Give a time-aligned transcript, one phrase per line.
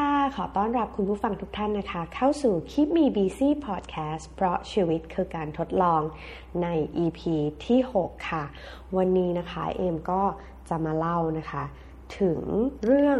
[0.00, 6.02] ค่ะ ขอต้อนรับคุณผู้ฟังทุกท่านนะคะ เข้าสู่ Keep Me Busy Podcast เพราะชีวิตคือการทดลอง
[6.62, 6.68] ใน
[7.04, 7.20] EP
[7.66, 8.44] ที่ 6 ค่ะ
[8.96, 10.22] วันนี้นะคะเอมก็
[10.68, 11.64] จะมาเล่านะคะ
[12.20, 12.40] ถึง
[12.84, 13.18] เรื่อง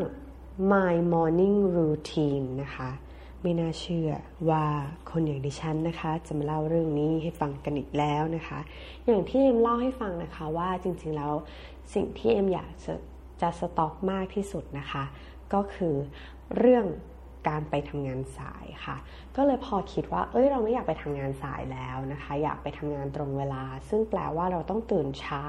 [0.73, 2.91] My Morning Routine นะคะ
[3.43, 4.11] ไม่น่าเชื่อ
[4.51, 4.65] ว่า
[5.11, 8.59] คนอย่างดิฉันนะคะ จะมาเล่าเรื่องนี้ให้ฟังกันอีกแล้วนะคะ
[9.07, 11.33] อย่างที่เอ็มเล่าให้ฟังนะคะว่าจริงๆแล้ว
[11.95, 12.95] สิ่งที่เอ็มอยากจะ
[13.41, 15.05] จะสต็อกมากที่สุดนะคะ
[15.55, 15.95] ก็คือ
[16.57, 16.87] เรื่อง
[17.53, 18.97] การไปทำงานสายค่ะ
[19.37, 25.47] ก็เลยพอคิดว่า เอ้ย เราไม่อยากไปทำงานสายแล้วนะคะ อยากไปทำงานตรงเวลา ซึ่งแปลว่าเราต้องตื่นเช้า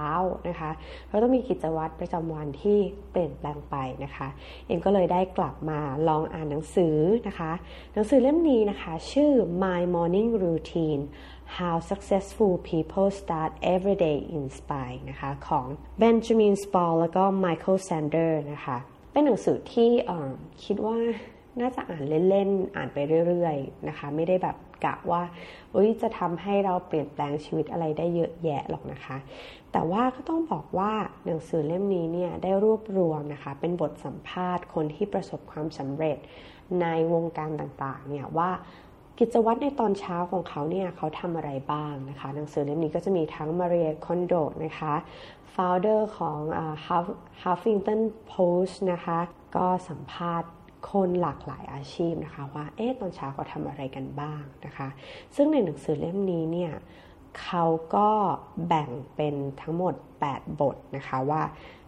[0.50, 0.72] นะคะ
[1.10, 2.78] เราต้องมีกิจวัตรประจำวันที่
[3.12, 4.28] เปลี่ยนแปลงไปนะคะ
[4.66, 7.52] เอ็มก็เลยได้กลับมาลองอ่านหนังสือนะคะ
[7.94, 9.32] หนังสือเล่มนี้นะคะ ชื่อ
[9.64, 11.04] My Morning Routine
[11.58, 15.66] How Successful People Start Every Day Inspire นะคะ ของ
[16.02, 18.80] Benjamin Spall แล้วก็ Michael Sander นะคะ
[19.16, 19.90] เป็นหนังสือที่
[20.64, 20.98] คิดว่า
[21.60, 25.22] น่าจะอ่านเล่นๆ อ่านไปเรื่อยๆ นะคะ ไม่ได้แบบกะว่า
[26.02, 29.18] จะทำให้เราเปลี่ยนแปลงชีวิตอะไรได้เยอะแยะหรอกนะคะ
[29.72, 30.92] แต่ว่าก็ต้องบอกว่า
[31.26, 36.18] หนังสือเล่มนี้เนี่ยได้รวบรวมนะคะ เป็นบทสัมภาษณ์คนที่ประสบความสำเร็จ
[36.82, 38.50] ในวงการต่างๆ เนี่ยว่า
[39.20, 44.34] กิจวัตรในตอนเช้าของเขาเนี่ยเขาทำอะไรบ้างนะคะ หนังสือเล่มนี้ก็จะมีทั้งมาเรียคอนโด
[44.66, 44.94] นะคะ
[45.54, 46.40] founder ของ
[47.42, 49.20] Huffington Post นะคะ
[49.56, 50.50] ก็สัมภาษณ์
[50.92, 54.88] คนหลากหลายอาชีพนะคะ ว่าเอ๊ะตอนเช้าเขาทำอะไรกันบ้างนะคะ
[55.36, 56.74] ซึ่งในหนังสือเล่มนี้เนี่ย
[57.42, 58.10] เขาก็
[58.68, 59.94] แบ่งเป็นทั้งหมด
[60.28, 61.42] 8 บทนะคะว่า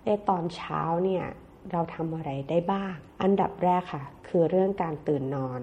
[0.03, 1.25] เอ๊ะตอนเช้าเนี่ย
[1.72, 5.61] เราทำอะไรได้บ้าง อันดับแรกค่ะ คือเรื่องการตื่นนอน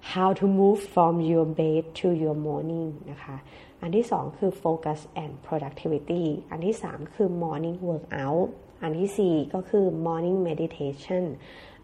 [0.00, 3.36] how to move from your bed to your morning นะคะ
[3.80, 8.46] อันที่สองคือ focus and productivity อันที่สามคือ morning workout
[8.82, 11.24] อันที่สี่ก็คือ morning meditation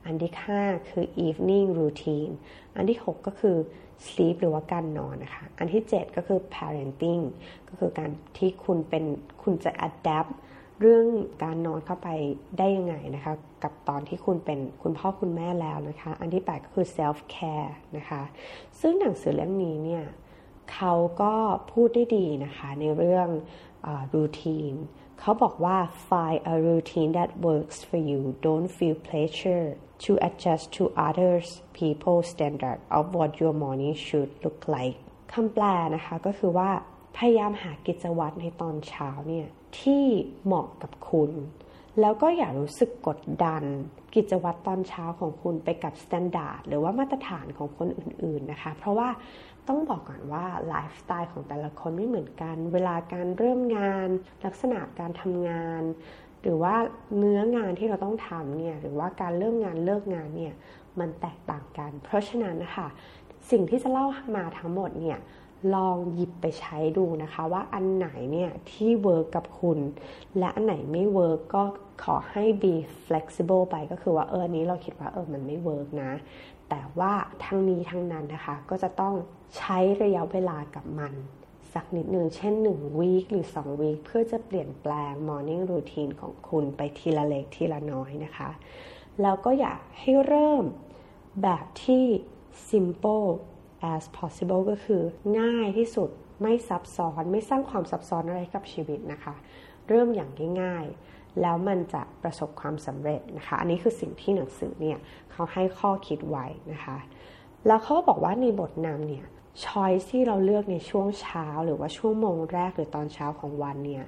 [0.04, 2.32] อันที่ห้าคือ evening routine
[2.76, 3.56] อันที่หกก็คือ
[4.06, 7.22] sleep หรือว่าการนอนนะคะ อันที่เจ็ดก็คือ parenting
[7.68, 9.04] ก็คือการที่คุณเป็น
[9.42, 10.32] คุณจะ adapt
[10.80, 11.06] เรื่อง
[11.42, 12.08] การนอนเข้าไป
[12.58, 18.22] ได้ยังไงนะคะ กับตอนที่คุณเป็นคุณพ่อคุณแม่แล้วนะคะ อันที่ 8 ก็คือ self care นะคะ
[18.80, 20.04] ซึ่งหนังสือเล่มนี้เนี่ย
[20.72, 21.34] เขาก็
[21.72, 23.28] พูดได้ดีนะคะ ในเรื่อง
[24.14, 24.74] รูทีน
[25.20, 25.76] เขาบอกว่า
[26.08, 29.66] find a routine that works for you don't feel pressure
[30.04, 31.46] to adjust to others
[31.78, 34.96] people's standard of what your morning should look like
[35.32, 36.70] คำแปลนะคะก็คือว่า
[37.16, 39.46] พยายามหากิจวัตรในตอนเช้าเนี่ย
[39.80, 40.04] ที่
[40.44, 41.30] เหมาะกับคุณ
[42.00, 43.62] แล้วก็อย่ารู้สึกกดดัน
[44.14, 49.08] กิจวัตรตอนเช้าของคุณไปกับ standard หรือว่ามาตรฐานของคนอื่นๆนะคะ เพราะว่า
[49.68, 54.08] ต้องบอกก่อนว่าไลฟ์สไตล์ของแต่ละคนไม่เหมือนกัน เวลาการเริ่มงาน
[54.44, 55.82] ลักษณะการทำงาน
[56.42, 56.74] หรือว่า
[57.18, 60.54] เนื้องานที่เราต้องทำเนี่ยหรือว่าการเริ่มงานเลิกงานเนี่ย
[61.00, 62.88] มันแตกต่างกัน เพราะฉะนั้นนะคะ
[63.50, 65.18] สิ่งที่จะเล่ามาทั้งหมดเนี่ย
[65.74, 69.78] ลองหยิบไปใช้ดูนะคะว่าอันไหนเนี่ยที่ work กับคุณ
[70.38, 71.62] และอันไหนไม่ work ก็
[72.04, 72.74] ขอให้ be
[73.06, 76.12] flexible ไปก็คือว่าเออนี้เราคิดว่าเออมันไม่ work นะ
[76.68, 77.12] แต่ว่า
[77.44, 79.14] ทั้งนี้ทั้งนั้นนะคะก็จะต้อง
[79.56, 81.14] ใช้ระยะเวลากับมัน
[81.74, 88.50] สักนิดหนึ่งเช่น 1 week หรือ 2 week เพื่อจะเปลี่ยนแปลง morning routine ของคุณไปทีละเล็กทีละน้อยนะคะ
[89.22, 90.64] แล้วก็อยากให้เริ่ม
[91.42, 92.04] แบบที่
[92.70, 93.26] simple
[93.92, 95.02] as possible ก็คือ
[95.40, 96.10] ง่ายที่สุด
[96.42, 99.34] ไม่ซับซ้อนไม่สร้างความซับซ้อนอะไรกับชีวิตนะคะ
[99.88, 100.30] เริ่มอย่าง
[100.62, 104.98] ง่ายๆ แล้วมันจะประสบความสำเร็จนะคะ อันนี้คือสิ่งที่หนังสือเนี่ย
[105.32, 106.98] เขาให้ข้อคิดไว้นะคะ
[107.66, 109.26] แล้วเขาบอกว่าในบทนำเนี่ย
[109.64, 114.04] ช้อยที่เราเลือกในช่วงเช้า หรือว่าช่วงโมงแรกหรือตอนเช้าของวันเนี่ย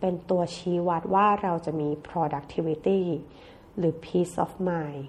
[0.00, 3.00] เป็นตัวชี้วัดว่าเราจะมี productivity
[3.78, 5.02] หรือ peace of mind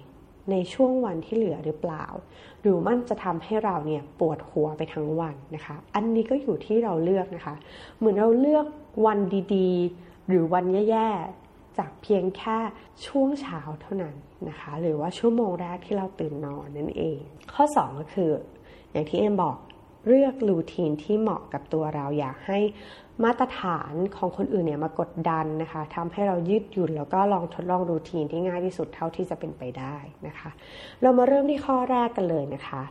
[0.50, 2.04] ในช่วงวันที่เหลือหรือเปล่า
[2.60, 7.54] หรือมันจะทำให้เราเนี่ยปวดหัวไปทั้งวันนะคะ อันนี้ก็อยู่ที่เราเลือกนะคะ
[7.98, 8.66] เหมือนเราเลือก
[9.06, 9.18] วัน
[9.54, 12.58] ดีๆ หรือวันแย่ๆ จากเพียงแค่
[13.06, 14.14] ช่วงเช้าเท่านั้น
[14.48, 17.20] นะคะ หรือว่าชั่วโมงแรกที่เราตื่นนอนนั่นเอง
[17.52, 18.30] ข้อ 2 ก็คือ
[18.90, 19.56] อย่างที่เอ็มบอก
[20.06, 22.58] เลือกรูทีนที่เหมาะกับตัวเราอยากให้
[23.24, 29.96] มาตรฐานของคนอื่นเนี่ยมากดดันนะคะทำให้เรายืดหยุ่นแล้วก็ลองทดลองรูทีนที่ง่ายที่สุดเท่าที่จะเป็นไปได้
[30.26, 30.50] นะคะ
[31.02, 32.82] เรามาเริ่มที่ข้อแรกกันเลยนะคะ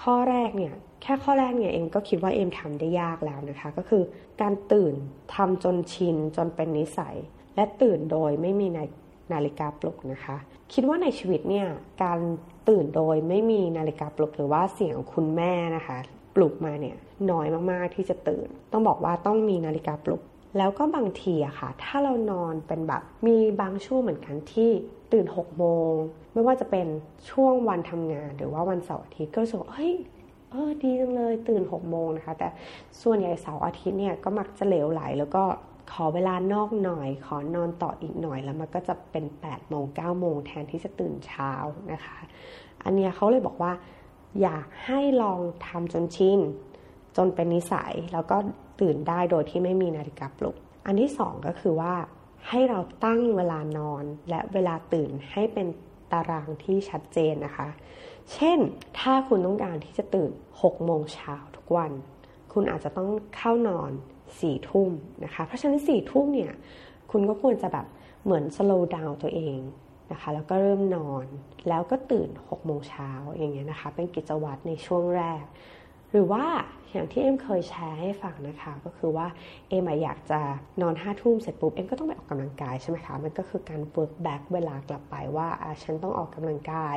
[0.00, 0.72] ข้อแรกเนี่ย
[1.02, 4.02] แค่ข้อแรกเนี่ยเองก็คิดว่าเอ็มทำได้ยากแล้วนะคะ ก็คือ
[4.40, 4.94] การตื่น
[5.34, 7.16] ทำจนชินจนเป็นนิสัย
[7.56, 8.66] และตื่นโดยไม่มี
[9.32, 10.36] นาฬิกาปลุกนะคะ
[10.72, 11.66] คิดว่าในชีวิตเนี่ย
[12.02, 12.18] การ
[12.68, 15.98] ตื่นโดยไม่มีนาฬิกาปลุกหรือว่าเสียงคุณแม่นะคะ
[16.38, 16.96] ปลุกมาเนี่ย
[17.30, 20.22] น้อยมากๆที่จะตื่น ต้องบอกว่าต้องมีนาฬิกาปลุก
[20.58, 24.70] แล้วก็บางทีอะค่ะ ถ้าเรานอนเป็นแบบมีบางช่วงเหมือนกันที่
[25.12, 25.92] ตื่น6โมง
[26.32, 26.86] ไม่ว่าจะเป็น
[27.30, 29.94] ช่วงวันทำงาน หรือว่าวันเสาร์อาทิตย์ก็รู้สึกเฮ้ย
[30.50, 32.48] เออดีจังเลยตื่น6โมงนะคะ แต่
[33.02, 35.44] ส่วนใหญ่เสาร์อาทิตย์เนี่ยก็มักจะเหลวไหล แล้วก็
[35.92, 41.52] ขอเวลานอกหน่อย ขอนอนต่ออีกหน่อยแล้วมันก็จะเป็น8โมง9โมงแทนที่จะตื่นเช้า
[41.92, 42.18] นะคะ
[42.84, 43.72] อันเนี้ยเขาเลยบอกว่า
[44.42, 46.40] อยากให้ลองทำจนชิน
[47.16, 48.36] จนเป็นนิสัยแล้วก็
[48.80, 51.94] ตื่นได้โดยที่ไม่มีนาฬิกาปลุก อันที่สองก็คือว่า
[52.48, 55.66] ให้เราตั้งเวลานอนและเวลาตื่นให้เป็น
[56.12, 57.68] ตารางที่ชัดเจนนะคะ
[58.32, 58.58] เช่น
[58.98, 61.92] ถ้าคุณต้องการที่จะตื่น 6 โมงเช้าทุกวัน
[62.52, 63.90] คุณอาจจะต้องเข้านอน
[64.40, 64.90] สี่ทุ่ม
[65.24, 66.52] นะคะ เพราะฉะนั้นสี่ทุ่มเนี่ย
[67.10, 67.86] คุณก็ควรจะแบบ
[68.24, 69.58] เหมือนสโลว์ดาวตัวเอง
[70.12, 71.26] นะคะแล้วก็เริ่มนอน
[71.68, 75.44] แล้วก็ตื่น6โมงเช้าอย่างเงี้ยนะคะ เป็นกิจวัตรในช่วงแรก
[76.10, 76.44] หรือว่า
[76.92, 79.26] อย่างที่เอ็มเคยแชร์ให้ฟังนะคะ ก็คือว่า
[79.68, 80.40] เอ็มอยากจะ
[80.82, 85.48] นอนห้าทุ่มเสร็จปุ๊บเอ็มก็ต้องไปออกกำลังกายใช่ไหมคะ มันก็คือการ work back เวลากลับไปว่า
[85.82, 86.96] ฉันต้องออกกำลังกาย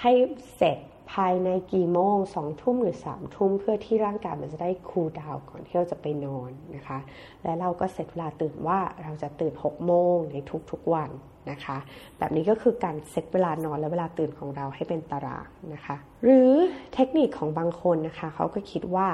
[0.00, 0.12] ให้
[0.56, 0.78] เสร็จ
[1.12, 6.98] ภายในกี่โมงสองทุ่มหรือสามทุ่มเพื่อที่ร่างกายมันจะได้คูลดาวก่อนที่เราจะไปนอนนะคะ
[7.42, 10.36] และเราก็เสร็จเวลาตื่นว่าเราจะตื่น6โมงใน
[10.70, 11.10] ทุกๆวัน
[11.50, 11.76] นะคะ
[12.18, 16.52] แบบนี้ก็คือการเซตเวลานอนและเวลาตื่นของเราให้เป็นตารางนะคะ หรือ
[16.94, 19.08] เทคนิคของบางคนนะคะเขาก็คิดว่า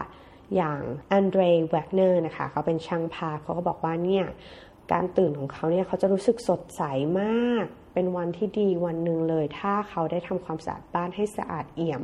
[0.56, 0.80] อย่าง
[1.12, 4.24] อันเดรแวกเนอร์นะคะเขาเป็นช่างภาพเขาก็บอกว่าเนี่ย
[4.92, 6.82] การตื่นของเขาเนี่ยเขาจะรู้สึกสดใส
[7.20, 12.02] มาก เป็นวันที่ดีวันหนึ่งเลย ถ้าเขาได้ทำความสะอาดบ้านให้สะอาดเอี่ยม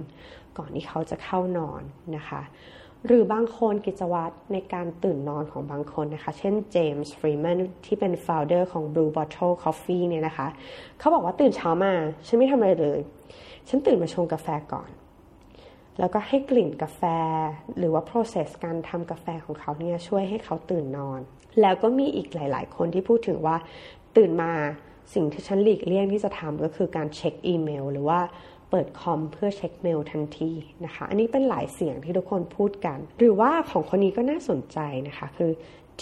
[0.58, 1.82] ก่อนที่เขาจะเข้านอน
[2.17, 2.43] นะคะ
[3.06, 10.49] หรือบางคนกิจวัตรในการตื่นนอนของบางคนนะคะ เช่นเจมส์ฟรีแมนที่เป็น founder ของ Blue Bottle Coffee เนี่ยนะคะ
[10.99, 11.93] เขาบอกว่าตื่นเช้ามา
[12.26, 13.00] ฉันไม่ทำอะไรเลย
[13.69, 14.91] ฉันตื่นมาชงกาแฟก่อน
[15.99, 17.02] แล้วก็ให้กลิ่นกาแฟ
[17.79, 21.20] หรือว่า process การทำกาแฟของเขาเนี่ยช่วยให้เขาตื่นนอน
[21.60, 23.56] แล้วก็มีอีกหลาย ๆ คนที่พูดถึงว่า
[24.16, 24.52] ตื่นมา
[25.14, 28.20] สิ่งที่ฉันหลีกเลี่ยงที่จะทำก็คือการเช็คอีเมล หรือว่า
[28.70, 30.50] เปิดคอมเพื่อเช็คเมลทันที
[30.85, 34.79] นะคะ อันนี้เป็นหลายเสียงที่ทุกคนพูดกัน หรือว่าของคนนี้ก็น่าสนใจ
[35.09, 35.53] นะคะ คือ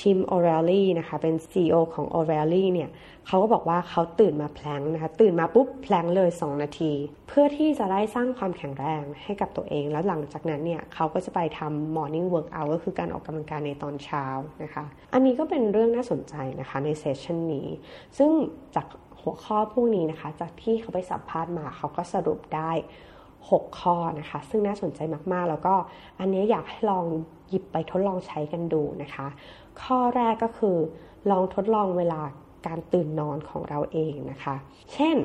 [0.00, 2.90] ทีมโอเรลลี่นะคะ เป็น CEO ของโอเรลลี่เนี่ย
[3.26, 6.92] เขาก็บอกว่าเขาตื่นมา plank นะคะ ตื่นมาปุ๊บ plank เลย 2 นาที
[7.28, 14.24] เพื่อที่จะได้สร้างความแข็งแรงให้กับตัวเอง แล้วหลังจากนั้นเนี่ยเขาก็จะไปทำ morning workout ก็คือการออกกำลังกายในตอนเช้า
[14.62, 14.84] นะคะ
[15.14, 17.68] อันนี้ก็เป็นเรื่องน่าสนใจนะคะใน session นี้
[18.18, 18.30] ซึ่ง
[18.76, 18.86] จาก
[19.28, 22.70] หัวข้อพวกนี้นะคะ จากที่เขาไปสัมภาษณ์มาเขาก็สรุปได้
[23.26, 25.00] 6 ข้อนะคะ ซึ่งน่าสนใจ
[25.32, 25.74] มากๆ แล้วก็
[26.18, 27.04] อันนี้อยากให้ลอง
[27.48, 29.26] หยิบไปทดลองใช้กันดูนะคะ
[29.82, 30.76] ข้อแรกก็คือ
[31.30, 32.20] ลองทดลองเวลา
[32.66, 34.54] การตื่นนอนของเราเองนะคะ
[34.92, 35.16] เช่น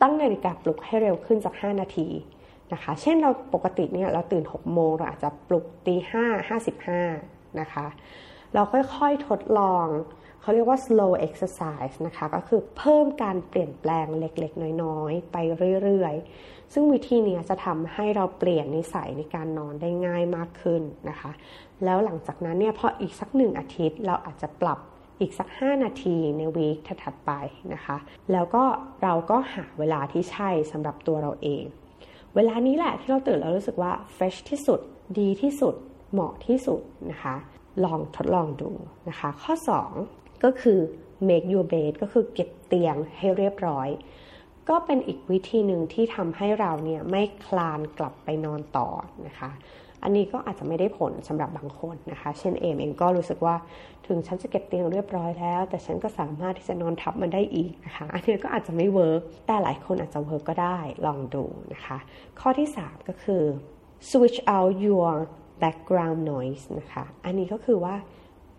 [0.00, 2.08] ตั้งนาฬิกาปลุกให้เร็วขึ้นจาก 5 นาที
[2.72, 7.02] นะคะ เช่นเราปกติเนี่ยเราตื่น 6 โมงเราอาจจะปลุกตีห้าห้าสิบห้า
[7.60, 7.86] นะคะ
[8.54, 9.86] เราค่อยๆทดลอง
[10.46, 15.36] เขาเรียกว่า slow exercise นะคะ ก็คือเพิ่มการเปลี่ยนแปลงเล็กๆ น้อยๆ ไป
[15.82, 21.30] เรื่อยๆ ซึ่งวิธีนี้จะทำให้เราเปลี่ยนนิสัยในการนอนได้ง่ายมากขึ้นนะคะ
[21.84, 24.78] แล้วหลังจากนั้นเนี่ยพออีกสักหนึ่งอาทิตย์เราอาจจะปรับ
[25.20, 27.30] อีกสัก 5 นาทีในวีคถัดไป
[27.74, 27.96] นะคะ
[28.32, 28.64] แล้วก็
[29.02, 31.64] เราก็หาเวลาที่ใช่สำหรับตัวเราเอง
[32.34, 34.80] เวลานี้แหละที่เราตื่นแล้วรู้สึกว่า fresh ที่สุด
[35.18, 35.74] ดีที่สุด
[36.12, 37.36] เหมาะที่สุดนะคะ
[37.84, 38.70] ลองทดลองดู
[39.08, 40.78] นะคะ ข้อ 2 ก็คือ
[41.28, 43.88] make your bed ก็คือเก็บเตียงให้เรียบร้อย
[44.68, 48.88] ก็เป็นอีกวิธีหนึ่งที่ทำให้เราเนี่ยไม่คลานกลับไปนอนต่อ
[49.26, 49.50] นะคะ
[50.02, 53.56] อันนี้ก็อาจจะไม่ได้ผลสำหรับบางคนนะคะ เช่นเอมเองก็รู้สึกว่า
[54.06, 61.98] ถึงฉันจะเก็บเตียงเรียบร้อยแล้ว แต่ฉันก็สามารถที่จะนอนทับมันได้อีกนะคะ อันนี้ก็อาจจะไม่ work แต่หลายคนอาจจะ work ก็ได้ลองดูนะคะ
[62.40, 63.42] ข้อที่ 3 ก็คือ
[64.10, 65.12] switch out your
[65.62, 67.94] background noise นะคะ อันนี้ก็คือว่า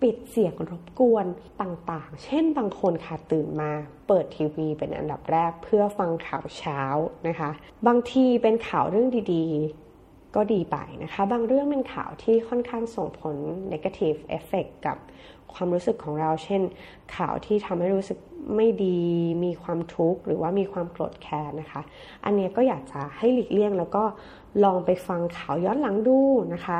[0.01, 1.25] ปิดเสียงรบกวน
[1.61, 3.71] ต่างๆ เช่นบางคนค่ะตื่นมา
[4.07, 6.81] เปิดทีวีเป็นอันดับแรกเพื่อฟังข่าวเช้า
[7.27, 7.49] นะคะ
[7.87, 13.35] บางทีเป็นข่าวเรื่องดีๆ ก็ดีไปนะคะ บางเรื่องเป็นข่าวที่ค่อนข้างส่งผล
[13.71, 14.97] negative effect กับ
[15.53, 16.61] ความรู้สึกของเรา เช่น
[17.15, 18.19] ข่าวที่ทำให้รู้สึก
[18.55, 18.99] ไม่ดี
[19.43, 21.81] มีความทุกข์หรือว่ามีความโกรธแค้นนะคะ
[22.25, 24.03] อันนี้ก็อยากจะให้หลีกเลี่ยงแล้วก็
[24.63, 26.19] ลองไปฟังข่าวย้อนหลังดู
[26.53, 26.79] นะคะ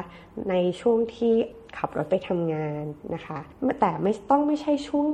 [0.49, 1.33] ในช่วงที่
[1.77, 3.39] ขับรถไปทำงานนะคะ
[3.79, 5.07] แต่ไม่ต้องไม่ใช่ช่วง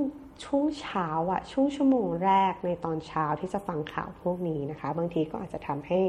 [0.46, 6.00] ช่วงเช้าอะช่วงชั่วโมงแรกในตอนเช้าที่จะฟังข่าวพวกนี้นะคะ บางทีก็อาจจะทำให้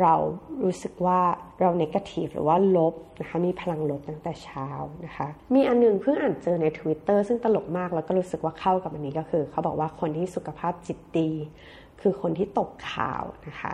[0.00, 0.14] เรา
[0.64, 1.20] รู้สึกว่า
[1.60, 4.68] เราเนกาทีฟหรือว่าลบนะคะมีพลังลบตั้งแต่เช้า
[5.04, 11.30] นะคะ มีอันนึงเพิ่งอ่านเจอใน Twitter ซึ่งตลกมากแล้วก็รู้สึกว่าเข้ากับอันนี้ก็คือ เขาบอกว่าคนที่สุขภาพจิตดี
[12.00, 13.72] คือคนที่ตกข่าวนะคะ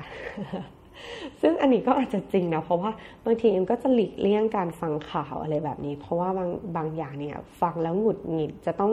[1.40, 2.90] ซึ่งอันนี้ก็อาจจะจริงนะเพราะว่า
[3.24, 8.92] บางทีเอ็มก็จะหลีกเลี่ยงการฟังข่าวอะไรแบบนี้ เพราะว่าบางบางอย่างเนี่ยฟังแล้วหงุดหงิดจะต้อง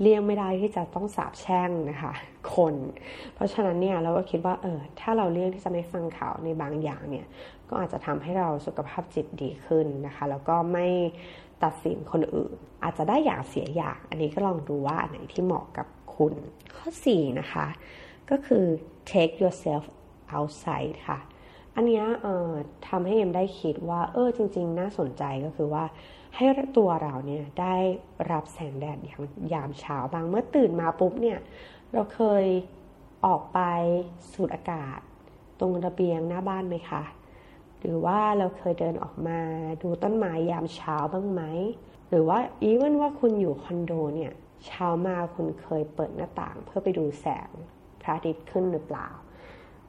[0.00, 2.12] เลี่ยงไม่ได้ที่จะต้องสาบแช่งนะคะ
[2.54, 2.74] คน
[3.34, 7.26] เพราะฉะนั้นเนี่ยเราก็คิดว่าเออถ้าเราเลี่ยงที่จะไม่ฟังข่าวในบางอย่างเนี่ย
[7.68, 10.86] ก็อาจจะทำให้เราสุขภาพจิตดีขึ้นนะคะ แล้วก็ไม่
[11.64, 12.54] ตัดสินคนอื่น
[12.84, 16.34] อาจจะได้อย่างเสียอย่าง อันนี้ก็ลองดูว่าอันไหนที่เหมาะกับคุณ
[16.76, 17.66] ข้อ 4 นะคะ
[18.30, 18.64] ก็คือ
[19.10, 19.84] take yourself
[20.36, 21.18] outside ค่ะ
[21.74, 22.02] อันนี้
[22.88, 25.84] ทำให้เอ็มได้คิดว่า เออจริง ๆ น่าสนใจก็คือว่า
[26.36, 26.44] ให้
[26.78, 27.74] ตัวเราเนี่ยได้
[28.30, 31.38] รับแสงแดดอย่างยามเช้าบางเมื่อตื่นมาปุ๊บเนี่ย
[31.92, 32.44] เราเคย
[33.26, 33.60] ออกไป
[34.32, 34.98] สูดอากาศ
[35.60, 37.02] ตรงระเบียงหน้าบ้านไหมคะ
[37.80, 39.38] หรือว่าเราเคยเดินออกมา
[39.82, 41.42] ดูต้นไม้ยามเช้าบ้างไหม
[42.08, 44.32] หรือว่าอีเวนว่าคุณอยู่คอนโดเนี่ย
[44.66, 47.50] เช้ามาคุณเคยเปิดหน้าต่างเพื่อไปดูแสง
[48.02, 49.08] พระอาทิตย์ขึ้นหรือเปล่า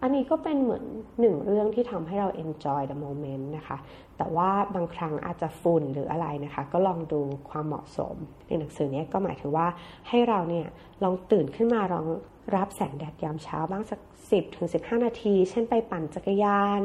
[0.06, 0.84] อันนี้ก็เป็นเหมือน
[1.20, 3.78] หนึ่งเรื่องที่ทำให้เรา enjoy the moment นะคะ
[4.18, 8.16] แต่ว่าบางครั้งอาจจะฝุ่นหรืออะไรนะคะ ก็ลองดูความเหมาะสม
[8.48, 9.68] ในหนังสือนี้ก็หมายถึงว่า
[10.10, 10.68] ให้เราเนี่ย
[11.04, 12.08] ลองตื่นขึ้นมาลอง
[12.56, 16.82] รับแสงแดดยามเช้าบ้างสัก 10ถึง15 นาที เช่นไปปั่นจักรยาน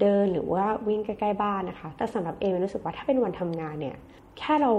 [0.00, 3.96] เดินหรือว่าวิ่งใกล้ๆบ้านนะคะ แต่สำหรับเอมรู้สึกว่าถ้าเป็นวันทำงานเนี่ย
[4.38, 4.72] แค่เรา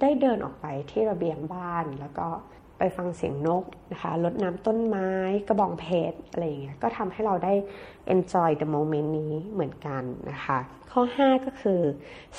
[0.00, 2.28] ได้เดินออกไปที่ระเบียงบ้านแล้วก็
[2.80, 5.10] ไปฟังเสียงนกนะคะลดน้ำต้นไม้
[5.48, 7.54] กระบองเพชรอะไรอย่างเงี้ยก็ทำให้เราได้
[8.14, 10.58] enjoy the moment นี้เหมือนกันนะคะ
[10.92, 11.80] ข้อ 5 ก็คือ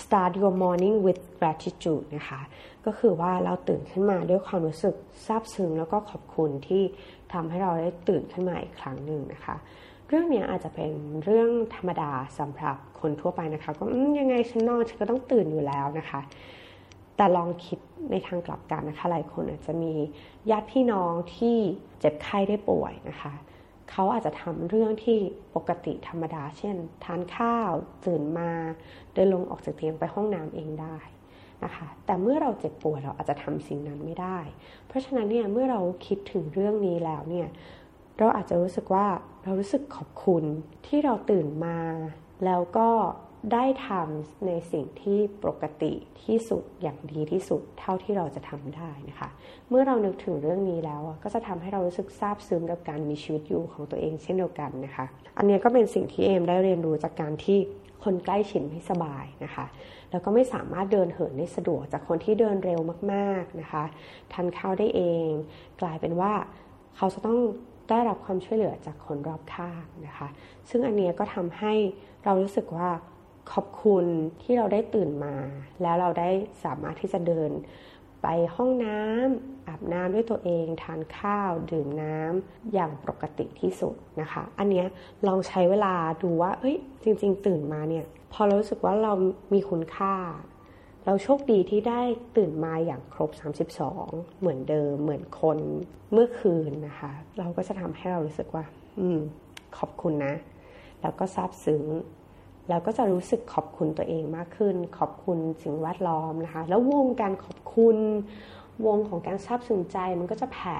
[0.01, 2.41] start your morning with gratitude นะคะ
[2.85, 4.95] ก็คือว่าเราตื่นขึ้นมาด้วยความรู้สึก
[5.25, 6.83] ซาบซึ้งแล้วก็ขอบคุณที่
[7.33, 9.55] ทำให้เราได้ตื่นขึ้นมาอีกครั้งหนึ่งนะคะ
[10.07, 10.91] เรื่องนี้อาจจะเป็น
[11.23, 13.83] เรื่องธรรมดาสำหรับคนทั่วไปนะคะ ก็
[14.19, 16.21] ยังไงฉันนอนฉันก็ต้องตื่นอยู่แล้วนะคะ
[17.21, 17.79] แต่ลองคิด
[18.11, 19.93] ในทางกลับกันนะคะหลายคนอาจจะมี
[20.49, 21.57] ญาติพี่น้องที่
[21.99, 23.33] เจ็บไข้ได้ป่วยนะคะ
[23.91, 25.17] เขาอาจจะทำเรื่องที่
[25.55, 27.71] ปกติธรรมดา เช่น ทานข้าว
[28.05, 28.51] ตื่นมา
[29.13, 30.97] เดินลงออกจากเตียงไปห้องน้ำเองได้
[31.63, 34.39] นะคะแต่เมื่อเราเจ็บป่วยเราอาจจะทำสิ่งนั้นไม่ได้
[34.87, 37.47] เพราะฉะนั้นเนี่ยเมื่อเราคิดถึงเรื่องนี้แล้วเนี่ย
[38.19, 39.07] เราอาจจะรู้สึกว่า
[39.43, 40.43] เรารู้สึกขอบคุณ
[40.87, 41.79] ที่เราตื่นมา
[42.45, 42.89] แล้วก็
[43.53, 45.93] ได้ทำในสิ่งที่ปกติ
[46.23, 49.29] ที่สุดอย่างดีที่สุดเท่าที่เราจะทำได้นะคะ
[49.69, 55.05] เมื่อเรานึกถึงเรื่องนี้แล้วก็จะทำให้เรารู้สึกซาบซึ้งกับการมีชีวิตอยู่ของตัวเองเช่นเดียวกันนะคะ
[55.37, 57.57] อันนี้ก็เป็นสิ่งที่เอมได้เรียนรู้จากการที่
[58.03, 59.65] คนใกล้ชิดไม่สบายนะคะ
[60.11, 62.79] แล้วก็ไม่สามารถเดินเหินได้สะดวกจากคนที่เดินเร็ว
[63.13, 63.83] มากๆนะคะ
[64.33, 65.29] ทานข้าวได้เอง
[65.81, 66.33] กลายเป็นว่า
[66.95, 67.39] เขาจะต้อง
[67.89, 70.27] ได้รับความช่วยเหลือจากคนรอบข้างนะคะ
[70.69, 71.73] ซึ่งอันนี้ก็ทำให้
[72.23, 72.89] เรารู้สึกว่า
[73.51, 74.05] ขอบคุณ
[74.41, 75.35] ที่เราได้ตื่นมา
[75.81, 76.29] แล้วเราได้
[76.63, 77.51] สามารถที่จะเดิน
[78.21, 84.87] ไปห้องน้ำอาบน้ำด้วยตัวเองทานข้าวดื่มน้ำอย่างปกติที่สุดนะคะ อันเนี้ย
[85.27, 85.93] ลองใช้เวลา
[86.23, 89.13] ดูว่าเอ้ยจริง ๆ ตื่นมาเนี่ย พอเรารู้สึกว่าเรา
[89.53, 90.15] มีคุณค่า
[91.05, 92.01] เราโชคดีที่ได้
[92.37, 93.31] ตื่นมาอย่างครบ
[93.81, 95.59] 32 เหมือนเดิมเหมือนคน
[96.11, 98.65] เมื่อคืนนะคะ เราก็จะทำให้เรารู้สึกว่า
[98.99, 99.19] อืม
[99.77, 100.33] ขอบคุณนะ
[101.01, 101.83] แล้วก็ซาบซึ้ง
[102.71, 107.97] แล้วก็จะรู้สึกขอบคุณตัวเองมากขึ้น ขอบคุณสิ่งแวดล้อมนะคะ แล้ววงการขอบคุณ
[108.85, 110.79] วงของการซาบซึ้งใจมันก็จะแผ่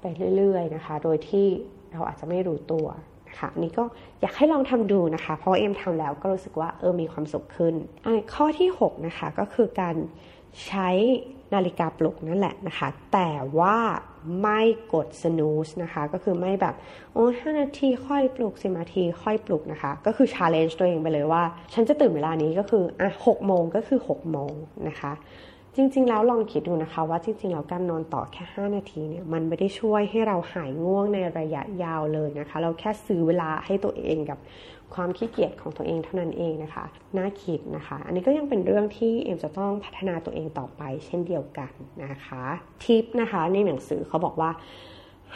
[0.00, 0.04] ไป
[0.36, 1.46] เรื่อยๆนะคะ โดยที่
[1.92, 2.86] เราอาจจะไม่รู้ตัว
[3.28, 3.84] นะคะนี่ก็
[4.20, 7.74] อยากให้ลองทำดูนะคะ เพราะเอ็มทำแล้วก็รู้สึกว่าเออมีความสุขขึ้น
[8.34, 9.96] ข้อที่ 6 นะคะก็คือการ
[10.66, 10.88] ใช้
[11.54, 13.78] นาฬิกาปลุกนั่นแหละนะคะ แต่ว่า
[14.40, 14.60] ไม่
[14.92, 16.74] กด snooze นะคะ ก็คือไม่แบบ
[17.14, 24.52] โอ้ห้านาทีค่อยปลุกสิบนาทีค่อยปลุกนะคะ ก็คือ challenge ตัวเองไปเลยว่า ฉันจะตื่นเวลานี้ก็คืออะหกโมงก็คือหกโมง
[24.88, 25.12] นะคะ
[25.76, 34.38] จริง ๆ แล้วลองคิดดูนะคะว่าจริง ๆ แล้วการนอนต่อแค่ 5 นาทีเนี่ยมันไม่ได้ช่วยให้เราหายง่วงในระยะยาวเลยนะคะ เราแค่ซื้อเวลาให้ตัวเองกับ
[34.94, 36.84] ความขี้เกียจของตัวเองเท่านั้นเองนะคะ
[37.18, 41.72] น่าคิดนะคะ อันนี้ก็ยังเป็นเรื่องที่เอ็มจะต้องพัฒนาตัวเองต่อไป เช่นเดียวกัน
[42.04, 42.44] นะคะ
[42.84, 44.50] ทิปนะคะในหนังสือเขาบอกว่า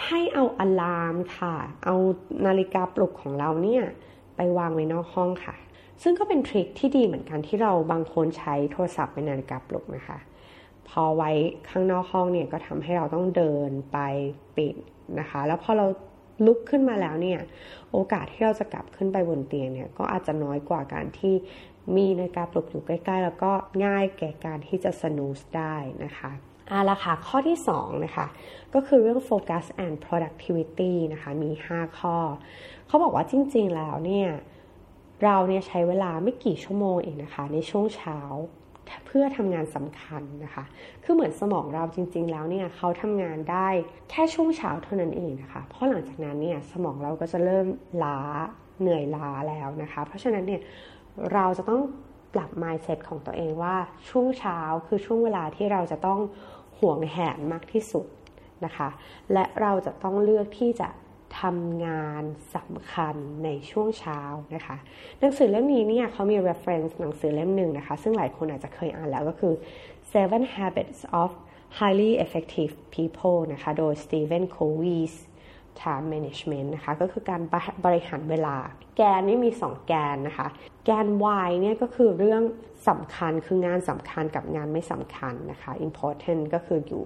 [0.05, 1.97] ให้เอาอะลามค่ะ เอา
[2.47, 3.85] นาฬิกาปลุกของเราเนี่ย
[4.37, 5.55] ไปวางไว้นอกห้องค่ะ
[6.03, 10.19] ซึ่งก็เป็นทริคที่ดีเหมือนกันที่เราบางคนใช้โทรศัพท์เป็นนาฬิกาปลุกนะคะ
[10.89, 11.31] พอไว้
[11.71, 13.99] ข้างนอกห้องเนี่ยก็ทำให้เราต้องเดินไป
[14.57, 14.75] ปิด
[15.19, 15.87] นะคะ แล้วพอเรา
[16.47, 17.41] ลุกขึ้นมาแล้วเนี่ย
[17.93, 21.35] โอกาสที่เราจะกลับขึ้นไปบนเตียงเนี่ยก็อาจจะน้อยกว่าการที่
[21.97, 23.53] มีนาฬิกาปลุกอยู่ใกล้ ๆ แล้วก็
[23.85, 25.75] ง่ายแก่การที่จะสนุสได้
[26.05, 26.31] นะคะ
[26.71, 28.27] อาละค่ะข้อที่2นะคะ
[28.75, 32.17] ก็คือเรื่อง focus and productivity นะคะมี 5 ข้อ
[32.87, 34.29] เขาบอกว่าจริง ๆ แล้วเนี่ย
[35.23, 38.19] เราเนี่ยใช้เวลาไม่กี่ชั่วโมงเองนะคะ ในช่วงเช้า
[39.07, 40.65] เพื่อทำงานสำคัญนะคะ
[41.05, 43.69] คือเหมือนสมองเราจริง ๆ แล้วเนี่ยเขาทำงานได้
[44.11, 47.67] แค่ช่วงเช้าเท่านั้นเองนะคะ เพราะหลังจากนั้นเนี่ยสมองเราก็จะเริ่ม
[48.05, 48.21] ล้า
[48.81, 50.63] เหนื่อยล้าแล้วนะคะ เพราะฉะนั้นเนี่ย
[51.33, 51.83] เราจะต้อง
[52.35, 53.77] ปรับ mindset ของตัวเองว่า
[54.09, 56.21] ช่วงเช้าคือช่วงเวลาที่เราจะต้อง
[56.79, 58.07] ห่วงแหนมากที่สุด
[58.65, 58.89] นะคะ
[59.33, 60.89] และเราจะต้องเลือกที่จะ
[61.41, 62.25] ทำงาน
[62.57, 64.21] สำคัญในช่วงเช้า
[64.55, 64.77] นะคะ
[65.21, 69.55] หนังสือเล่มนี้เนี่ยเขามี reference หนังสือเล่มหนึ่งนะคะ ซึ่งหลายคนอาจจะเคยอ่านแล้วก็คือ
[70.13, 71.31] Seven Habits of
[71.79, 75.17] Highly Effective People นะคะ โดย Stephen Covey's
[75.81, 77.41] time management นะคะ ก็คือการ
[77.85, 78.57] บริหารเวลา
[78.97, 80.49] แกนนี่มี 2 แกนนะคะ
[80.85, 81.09] แกน
[81.47, 82.43] Y เนี่ยก็คือเรื่อง
[82.89, 87.03] สำคัญ คืองานสำคัญกับงานไม่สำคัญนะคะ important ก็คืออยู่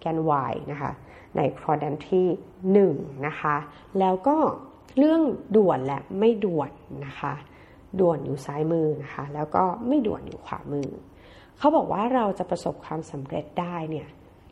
[0.00, 0.18] แกน
[0.50, 0.92] Y นะคะ
[1.36, 2.26] ใน quadrant ที่
[2.88, 3.56] 1นะคะ
[4.00, 4.36] แล้วก็
[4.98, 5.22] เรื่อง
[5.56, 6.70] ด่วนและไม่ด่วน
[7.06, 7.34] นะคะ
[8.00, 10.88] ด่วนอยู่ซ้ายมือนะคะ แล้วก็ไม่ด่วนอยู่ขวามือ
[11.58, 14.08] เขาบอกว่าเราจะประสบความสำเร็จได้เนี่ย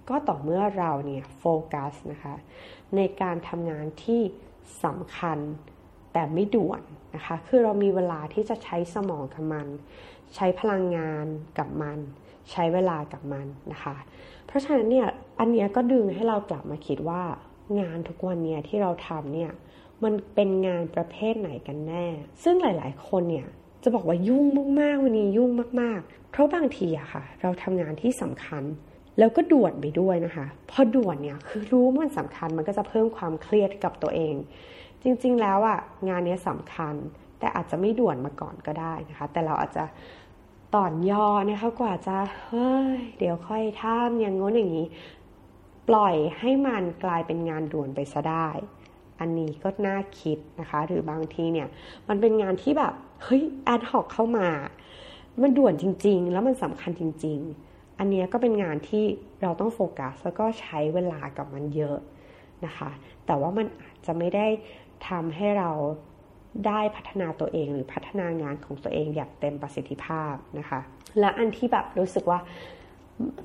[0.08, 2.34] ก็ต่อเมื่อเราเนี่ยโฟกัสนะคะ
[2.96, 4.20] ในการทำงานที่
[4.84, 5.38] สำคัญ
[6.12, 6.82] แต่ไม่ด่วน
[7.14, 9.66] นะคะ คือเรามีเวลาที่จะใช้สมองกับมัน
[10.34, 11.26] ใช้พลังงาน
[11.58, 11.98] กับมัน
[12.50, 13.96] ใช้เวลากับมันนะคะ
[14.46, 15.08] เพราะฉะนั้นเนี่ย
[15.40, 17.22] อันนี้ก็ดึงให้เรากลับมาคิดว่า
[17.80, 19.52] งานทุกวันเนี่ยที่เราทำเนี่ย
[20.02, 22.06] มันเป็นงานประเภทไหนกันแน่
[22.42, 23.48] ซึ่งหลาย ๆ คนเนี่ย
[23.82, 24.46] จะบอกว่ายุ่ง
[24.80, 28.62] มากๆวันนี้ยุ่งมากๆ เพราะบางทีอะค่ะ เราทำงานที่สำคัญ
[29.18, 34.34] แล้วก็ด่วนไปด้วยนะคะ พอด่วนเนี่ยคือรู้มันสำคัญมันก็จะเพิ่มความเครียดกับตัวเอง
[35.02, 35.78] จริงๆแล้วอะ
[36.08, 36.94] งานนี้สำคัญ
[37.38, 39.84] แต่อาจจะไม่ด่วนมาก่อนก็ได้นะคะ แต่เราอาจจะ
[40.74, 44.86] ตอนย่อนะคะกว่าจะเฮ้ยเดี๋ยวค่อยทำอย่างง้นอย่างนี้
[45.90, 48.48] ปล่อยให้มันกลายเป็นงานด่วนไปซะได้
[49.20, 51.68] อันนี้ก็น่าคิดนะคะ หรือบางทีเนี่ย
[52.08, 52.94] มันเป็นงานที่แบบ
[53.24, 54.48] เฮ้ยแอดฮอกเข้ามา
[55.42, 57.38] มันด่วนจริง ๆ แล้วมันสำคัญจริง
[57.70, 59.04] ๆ อันนี้ก็เป็นงานที่
[59.42, 61.98] เราต้องโฟกัสแล้วก็ใช้เวลากับมันเยอะ
[62.64, 62.90] นะคะ
[63.26, 64.46] แต่ว่ามันอาจจะไม่ได้
[65.08, 65.70] ทำให้เรา
[66.66, 70.80] ได้พัฒนาตัวเองหรือพัฒนางานของตัวเองอย่างเต็มประสิทธิภาพนะคะ
[71.20, 72.40] และอันที่แบบรู้สึกว่า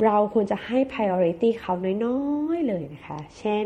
[0.05, 1.73] เราควรจะให้ priority เขา
[2.05, 2.19] น้อ
[2.57, 3.65] ยๆเลยนะคะ เช่น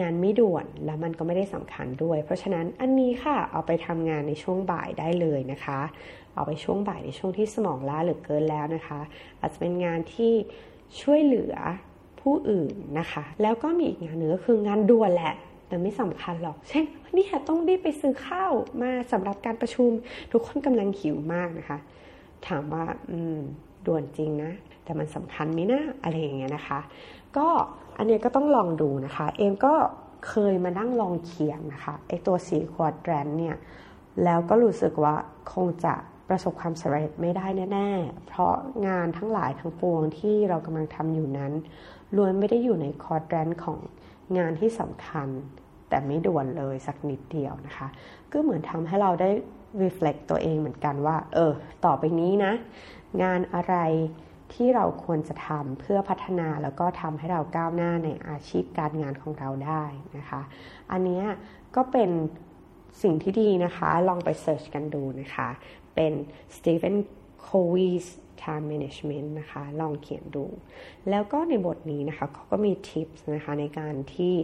[0.00, 5.80] งานไม่ด่วนแล้วมันก็ไม่ได้สำคัญด้วย เพราะฉะนั้นอันนี้ค่ะเอาไปทำงานในช่วงบ่ายได้เลยนะคะ
[6.34, 9.00] เอาไปช่วงบ่ายในช่วงที่สมองล้าหรือเกินแล้วนะคะ
[9.40, 10.32] อาจจะเป็นงานที่
[11.00, 11.54] ช่วยเหลือ
[12.20, 15.34] ผู้อื่นนะคะ แล้วก็มีอีกงานหนึ่งก็คืองานด่วนแหละ
[15.68, 16.84] แต่ไม่สำคัญหรอก เช่น
[17.16, 19.90] นี่ต้องรีบไปซื้อข้าวมาสำหรับการประชุม
[20.32, 21.78] ทุกคนกำลังหิวมากนะคะ
[22.46, 23.38] ถามว่าอืม
[23.86, 24.52] ด่วนจริงนะ
[24.84, 26.80] แต่มันสำคัญไหมนะอะไรอย่างเงี้ยนะคะ
[27.36, 27.46] ก็
[27.96, 29.74] อันนี้ก็ต้องลองดูนะคะ เอมก็
[30.28, 33.56] เคยมานั่งลองเขียนนะคะไอตัวสีควอดแรนเนี่ย
[34.24, 35.14] แล้วก็รู้สึกว่า
[35.52, 35.94] คงจะ
[36.28, 38.54] ประสบความสำเร็จไม่ได้แน่ๆ เพราะ
[38.86, 41.52] งานทั้งหลายทั้งปวงที่เรากำลังทำอยู่นั้น
[42.16, 43.78] ล้วนไม่ได้อยู่ในคอร์ดแรนของ
[44.38, 45.28] งานที่สำคัญ
[45.88, 47.88] แต่ไม่ด่วนเลยสักนิดเดียวนะคะ
[48.32, 49.30] ก็เหมือนทำให้เราได้
[49.82, 51.52] reflect ตัวเองเหมือนกันว่า เออ
[51.84, 52.52] ต่อไปนี้นะ
[53.22, 53.74] งานอะไร
[54.54, 59.84] ที่เราควรจะทำเพื่อพัฒนาแล้วก็ทำให้เราก้าวหน้าในอาชีพการงานของเราได้
[60.16, 60.40] นะคะ
[60.90, 61.22] อันนี้
[61.76, 62.10] ก็เป็น
[63.02, 65.48] สิ่งที่ดีนะคะ ลองไปเสิร์ชกันดูนะคะ
[65.94, 66.12] เป็น
[66.56, 66.96] Stephen
[67.46, 68.08] Covey's
[68.42, 70.46] time management นะคะ ลองเขียนดู
[71.10, 74.34] แล้วก็ในบทนี้นะคะเขาก็มีทิปนะคะ ในการที่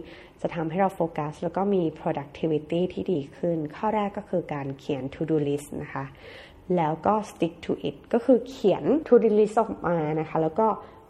[0.41, 6.05] จะทำให้เราโฟกัส แล้วก็มี productivity ที่ดีขึ้น ข้อแรกก็คือการเขียน to do list นะคะ
[6.75, 10.67] แล้วก็ stick to it ก็คือเขียน to do list ออกมานะคะ แล้วก็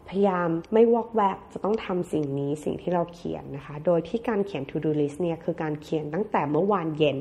[0.08, 7.16] พยายามไม่วอกแวกจะต้องทำสิ่งนี้สิ่งที่เราเขียนนะคะ โดยที่การเขียน to do list เนี่ยคือการเขียนตั้งแต่เมื่อวานเย็น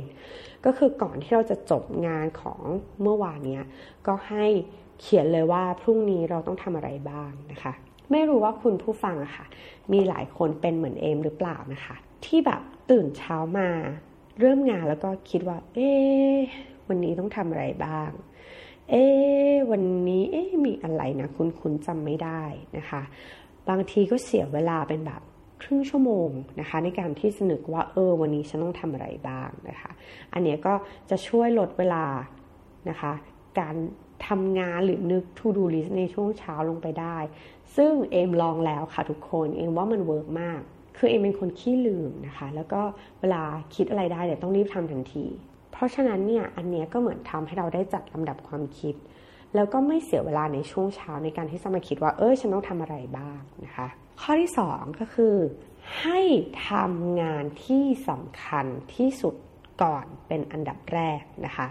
[0.65, 2.61] ก็คือก่อนที่เราจะจบงานของ
[3.01, 3.63] เมื่อวานเนี้ย
[4.07, 4.45] ก็ให้
[5.01, 7.73] เขียนเลยว่าพรุ่งนี้เราต้องทำอะไรบ้างนะคะ
[8.11, 9.45] ไม่รู้ว่าคุณผู้ฟังอะคะ่ะ
[9.93, 13.69] มีหลายคนเป็นเหมือนเอมหรือเปล่านะคะ ที่แบบตื่นเช้ามา
[14.39, 15.91] เริ่มงานแล้วก็คิดว่า เอ๊
[16.89, 18.09] วันนี้ต้องทำอะไรบ้าง
[18.89, 19.05] เอ๊
[19.71, 22.41] วันนี้เอ๊มีอะไรนะคุณคุณจำไม่ได้
[22.77, 23.01] นะคะ
[23.69, 25.21] บางทีก็เสียเวลาเป็นแบบ
[25.61, 29.91] ครึ่งชั่วโมงนะคะ ในการที่จะนึกว่าเออวันนี้ฉันต้องทำอะไรบ้างนะคะ
[30.33, 30.73] อันนี้ก็
[31.09, 32.05] จะช่วยลดเวลา
[32.89, 33.13] นะคะ
[33.59, 33.75] การ
[34.27, 37.17] ทำงานหรือนึก to do list ในช่วงเช้าลงไปได้
[37.75, 40.61] ซึ่งเอมลองแล้วค่ะทุกคน เอมว่ามัน work มาก
[40.97, 42.81] คือเอมเป็นคนขี้ลืมนะคะ แล้วก็
[43.21, 43.41] เวลา
[43.75, 45.25] คิดอะไรได้เดี๋ยวต้องรีบทำทันที
[45.79, 48.95] ราะฉะนั้นเนี่ยอันนี้ก็เหมือนทำให้เราได้จัดลำดับความคิด
[49.55, 53.87] แล้วก็ไม่เสียเวลาในช่วงเช้าในการที่จะมาคิดว่า เออฉันต้องทำอะไรบ้างนะคะ
[54.21, 55.35] ข้อที่ 2 ก็คือ
[56.01, 56.19] ให้
[56.69, 58.65] ทำงานที่สำคัญ
[58.95, 59.35] ที่สุด
[59.83, 61.67] ก่อนเป็นอันดับแรกนะคะ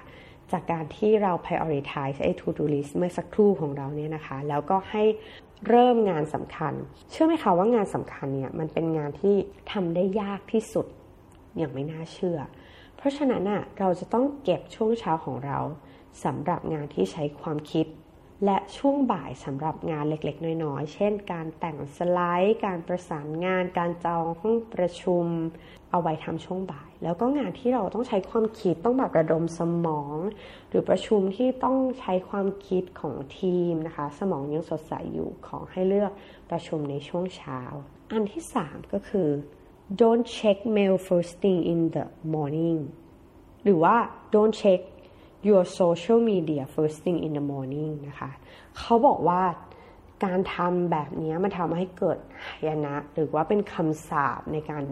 [0.52, 5.04] จากการที่เรา prioritize ไอ้ to do list เมื่อสักครู่ของเราเนี่ยนะคะ แล้วก็ให้
[5.68, 6.72] เริ่มงานสำคัญ
[7.10, 9.36] เชื่อไหมคะว่างานสำคัญเนี่ยมันเป็นงานที่
[9.72, 10.86] ทำได้ยากที่สุด
[11.56, 12.38] อย่างไม่น่าเชื่อ
[12.98, 15.58] เพราะฉะนั้นอะเราจะต้องเก็บช่วงเช้าของเรา
[16.24, 17.86] สำหรับงานที่ใช้ความคิด
[18.44, 25.26] และช่วงบ่ายสำหรับงานเล็กๆ น้อยๆ เช่น การแต่งสไลด์ การประสานงาน การจองห้องประชุม
[25.90, 30.16] เอาไว้ทำช่วงบ่าย แล้วก็งานที่เราต้องใช้ความคิดต้องแบบระดมสมอง
[30.68, 36.12] หรือประชุมที่ต้องใช้ความคิดของทีมนะคะ สมองยังสดใสอยู่ขอให้เลือก
[36.50, 37.60] ประชุมในช่วงเช้า
[38.12, 39.28] อันที่ 3 ก็คือ
[40.00, 42.78] don't check mail first thing in the morning
[43.64, 43.96] หรือว่า
[44.34, 44.80] don't check
[45.48, 48.30] your social media first thing in the morning นะคะ
[48.78, 49.42] เขาบอกว่า
[50.24, 54.84] การทำแบบนี้มันทำให้เกิดหายนะ หรือว่าเป็นคำสาปในการ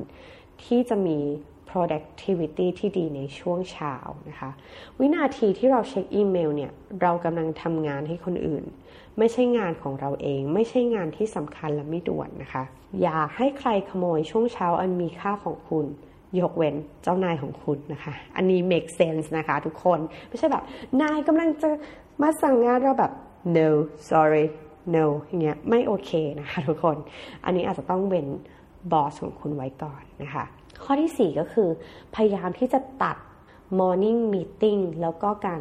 [0.65, 1.19] ที่จะมี
[1.71, 3.95] productivity ที่ดีในช่วงเช้า
[4.29, 4.51] นะคะ
[4.99, 8.65] วินาทีที่เราเช็คอีเมลเนี่ย เรากำลังทำงานให้คนอื่น
[9.19, 12.63] ไม่ใช่งานของเราเอง ไม่ใช่งานที่สำคัญและไม่ด่วนนะคะ
[13.01, 15.87] อย่าให้ใครขโมยช่วงเช้าอันมีค่าของคุณ
[16.41, 19.99] ยกเว้นเจ้านายของคุณนะคะ อันนี้ make sense นะคะทุกคน
[20.29, 20.65] ไม่ใช่แบบ
[21.03, 21.69] นายกำลังจะ
[22.23, 23.13] มาสั่งงานเราแบบ
[23.57, 23.69] no
[24.09, 24.45] sorry
[24.95, 26.97] no อย่างเงี้ยไม่โอเคนะคะทุกคน
[27.45, 28.29] อันนี้อาจจะต้องเว้น
[28.93, 30.45] บอสของคุณไว้ก่อนนะคะ
[30.85, 31.69] ข้อที่ 4 ก็คือ
[32.15, 33.17] พยายามที่จะตัด
[33.79, 35.61] morning meeting แล้วก็การ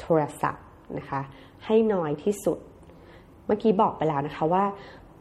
[0.00, 0.64] โทรศัพท์
[0.98, 1.20] นะคะ
[1.64, 2.58] ให้น้อยที่สุด
[3.46, 4.64] เมื่อกี้บอกไปแล้วนะคะว่า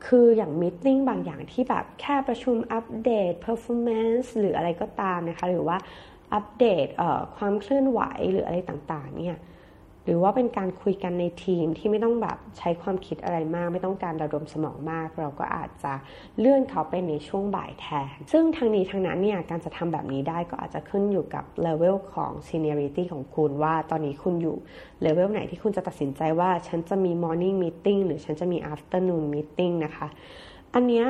[0.08, 5.78] คืออย่างมิ팅บางอย่างที่แบบแค่ประชุมอัปเดต performance หรืออะไรก็ตามนะคะ หรือว่า
[6.34, 6.86] อัปเดต
[7.38, 9.38] ความเคลื่อนไหวหรืออะไรต่างๆเนี่ย
[10.06, 15.94] หรือว่าเป็นการคุยกันในทีมที่ไม่ต้องแบบใช้ความคิดอะไรมาก ไม่ต้องการระดมสมองมาก เราก็อาจจะ
[16.40, 24.58] เลื่อนเขาไปในช่วงบ่ายแทน ซึ่งทั้งนี้ทั้งนั้นเนี่ยการจะทำแบบนี้ได้ก็อาจจะขึ้นอยู่กับเลเวลของ seniority ของคุณว่าตอนนี้คุณอยู่
[25.02, 30.08] เลเวลไหนที่คุณจะตัดสินใจว่าฉันจะมี morning meeting หรือฉันจะมี afternoon meeting นะคะ
[30.74, 31.08] อันเนี้ย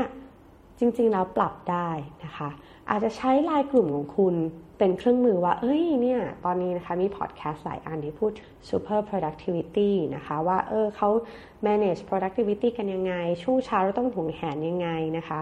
[0.79, 1.89] จริงๆแล้วปรับได้
[2.23, 2.49] นะคะ
[2.89, 4.35] อาจจะใช้ไลน์กลุ่มของคุณ
[4.77, 8.31] เป็นเครื่องมือว่า เอ้ยเนี่ย ตอนนี้นะคะมีพอดแคสต์หลายอันที่พูด
[8.69, 11.09] super productivity นะคะ ว่าเออเขา
[11.65, 15.39] manage productivity กันยังไงช่วงเช้าเราต้องหวงแหนยังไงนะคะ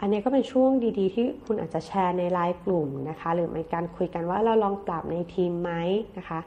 [0.00, 5.72] อันนี้ก็เป็นช่วงดีๆ ที่คุณอาจจะแชร์ในไลน์กลุ่มนะคะ หรือในการคุยกันว่าเราลองปรับในทีมไหม
[6.18, 6.38] นะคะ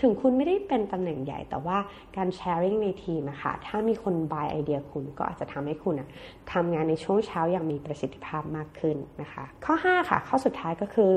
[0.00, 1.78] ถึงคุณไม่ได้เป็นตำแหน่งใหญ่แต่ว่า
[2.16, 5.94] การแชร์ริ่งในทีมนะคะถ้ามีคนบายไอเดียคุณก็อาจจะทำให้คุณ
[6.52, 11.12] ทำงานในช่วงเช้าอย่างมีประสิทธิภาพมากขึ้นนะคะ ข้อ 5 ค่ะ ข้อสุดท้ายก็คือ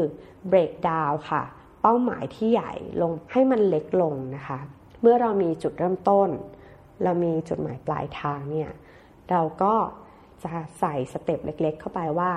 [0.51, 1.43] break down ค่ะ
[1.81, 4.59] เป้าหมายที่ใหญ่ลงให้มันเล็กลงนะคะ
[5.01, 6.29] เมื่อเรามีจุดเริ่มต้น
[7.03, 8.69] เรามีจุดหมายปลายทางเนี่ย
[9.31, 9.73] เราก็
[10.43, 12.31] จะใส่ step เล็ก ๆ เข้าไปว่า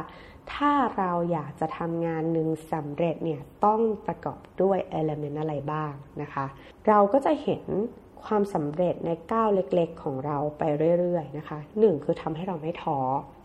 [0.54, 6.46] ถ้าเราอยากจะทำงานหนึ่งสำเร็จเนี่ยต้องประกอบด้วย element อะไรบ้างนะคะ
[6.88, 7.64] เราก็จะเห็น
[8.24, 10.62] ความสำเร็จในก้าวเล็กๆ ของเราไป
[10.98, 12.98] เรื่อยๆนะคะหนึ่งคือทำให้เราไม่ท้อ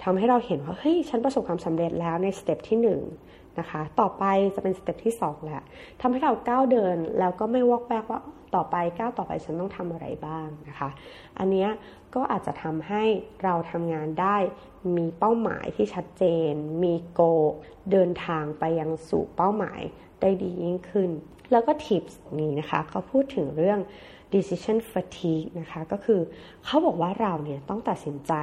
[0.03, 2.89] ทำให้เราเห็นว่าเฮ้ยฉันประสบความสำเร็จแล้วใน step ที่1น
[3.59, 4.23] นะคะต่อไป
[4.55, 5.63] จะเป็นสเต็ปที่2แหละ
[6.01, 8.19] ทำให้เราก้าวเดินแล้วก็ไม่วอกแวกว่า
[8.55, 10.89] ต่อไปก้าวต่อไปฉันต้องทำอะไรบ้างนะคะ
[11.39, 11.69] อันเนี้ย
[12.15, 13.03] ก็อาจจะทำให้
[13.43, 14.37] เราทำงานได้
[14.95, 16.51] มีเป้าหมายที่ชัดเจน
[16.83, 17.21] มีโก
[17.91, 19.81] เดินทางไปยังสู่เป้าหมาย
[20.21, 21.09] ได้ดียิ่งขึ้น
[21.51, 23.79] แล้วก็ทิปส์นี้นะคะเขาพูดถึงเรื่อง
[24.33, 26.21] decision fatigue นะคะก็คือ
[26.65, 28.33] เขาบอกว่าเราเนี่ยต้องตัดสินใจ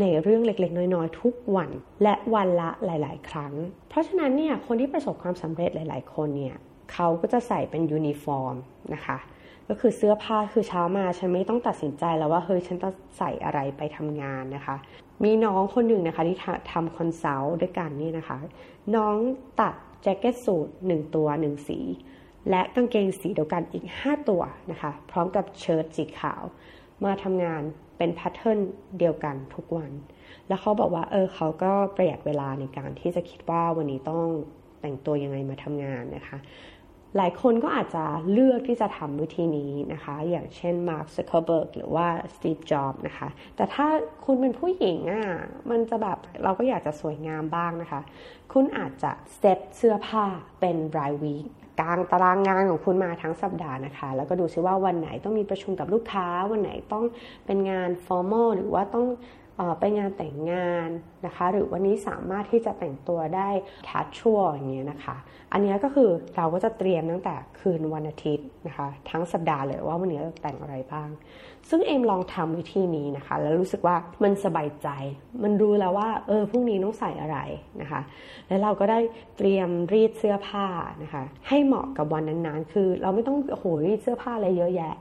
[0.00, 1.70] ในเรื่องเล็กๆ น้อยๆ ทุกวัน
[2.02, 3.52] และวันละหลาย ๆ ครั้ง
[3.88, 6.56] เพราะฉะนั้นเนี่ยคนที่ประสบความสำเร็จหลาย ๆ คนเนี่ย
[6.92, 8.56] เขาก็จะใส่เป็นยูนิฟอร์ม
[8.94, 9.18] นะคะ
[9.72, 14.76] ก็คือเสื้อผ้าคือเช้ามาฉันไม่ต้องตัดสินใจแล้วว่าเฮ้ยฉันจะใส่อะไรไปทำงานนะคะ
[15.24, 16.38] มีน้องคนหนึ่งนะคะที่
[16.72, 18.36] ทำ consult ด้วยกันนี่นะคะ
[18.96, 19.16] น้อง
[19.60, 21.78] ตัดแจ็คเก็ตสูทหนึ่งตัวหนึ่งสี
[22.50, 26.42] และกางเกงสีเดียวกันอีก 5 ตัวนะคะ พร้อมกับเชิ้ตสีขาว
[27.04, 27.62] มาทำงาน
[27.98, 28.58] เป็น pattern
[28.98, 29.90] เดียวกันทุกวัน
[30.48, 34.26] แล้วเขาบอกว่าเออเขาก็ประหยัดเวลาในการที่จะคิดว่าวันนี้ต้อง
[34.80, 36.38] แต่งตัวยังไงมาทำงานนะคะ
[37.16, 43.86] หลายคนก็อาจจะเลือกที่จะทำวิธีนี้นะคะ อย่างเช่นมาร์คซักเคอร์เบิร์กหรือว่าสตีฟจ็อบส์นะคะ แต่ถ้า
[44.24, 45.26] คุณเป็นผู้หญิงอะ
[45.70, 48.00] มันจะแบบเราก็อยากจะสวยงามบ้างนะคะ
[48.52, 50.24] คุณอาจจะเซตเสื้อผ้า
[50.60, 51.36] เป็นรายวี
[51.80, 57.04] กลางตารางงานของคุณมาทั้งสัปดาห์นะคะ แล้วก็ดูซิว่าวันไหนต้องมีประชุมกับลูกค้า วันไหนต้อง
[57.46, 59.06] เป็นงานฟอร์มอลหรือว่าต้อง
[59.80, 60.88] ไปงานแต่งงาน
[61.26, 63.48] นะคะ หรือวันนี้สามารถที่จะแต่งตัวได้
[63.88, 65.16] ทัชชัวอย่างเงี้ยนะคะ
[65.52, 71.08] อันนี้ก็คือเราก็จะเตรียมตั้งแต่คืนวันอาทิตย์นะคะ ทั้งสัปดาห์เลยว่าวันนี้เราแต่งอะไรบ้าง
[71.68, 74.88] ซึ่งเอมลองทำวิธีนี้นะคะ แล้วรู้สึกว่ามันสบายใจ
[75.42, 77.38] มันรู้แล้วว่าเออพรุ่งนี้ต้องใส่อะไร
[77.80, 78.00] นะคะ
[78.48, 78.98] แล้วเราก็ได้
[79.38, 80.66] เตรียมรีดเสื้อผ้า
[81.02, 84.94] นะคะ ให้เหมาะกับวันนั้นๆ คือเราไม่ต้องโอ้โหรีดเสื้อผ้าอะไรเยอะแยะ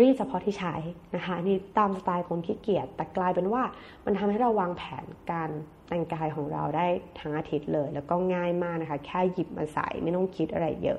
[0.00, 0.74] รีดเฉพาะที่ใช้
[1.14, 3.62] นะคะนี่ตามสไตล์คนขี้เกียจแต่กลายเป็นว่า
[4.04, 5.50] มันทำให้เราวางแผนการ
[5.88, 6.86] แต่งกายของเราได้
[7.20, 10.98] ทั้งอาทิตย์เลย แล้วก็ง่ายมากนะคะ แค่หยิบมาใส่ไม่ต้องคิดอะไรเยอะ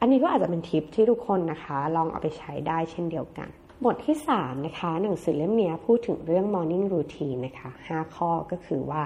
[0.00, 3.48] อันนี้ก็อาจจะเป็นทิปที่ทุกคนนะคะ ลองเอาไปใช้ได้เช่นเดียวกัน
[3.84, 9.02] บทที่ 3 นะคะ หนังสือเล่มนี้พูดถึงเรื่อง morning routine นะคะ 5 ข้อก็คือว่า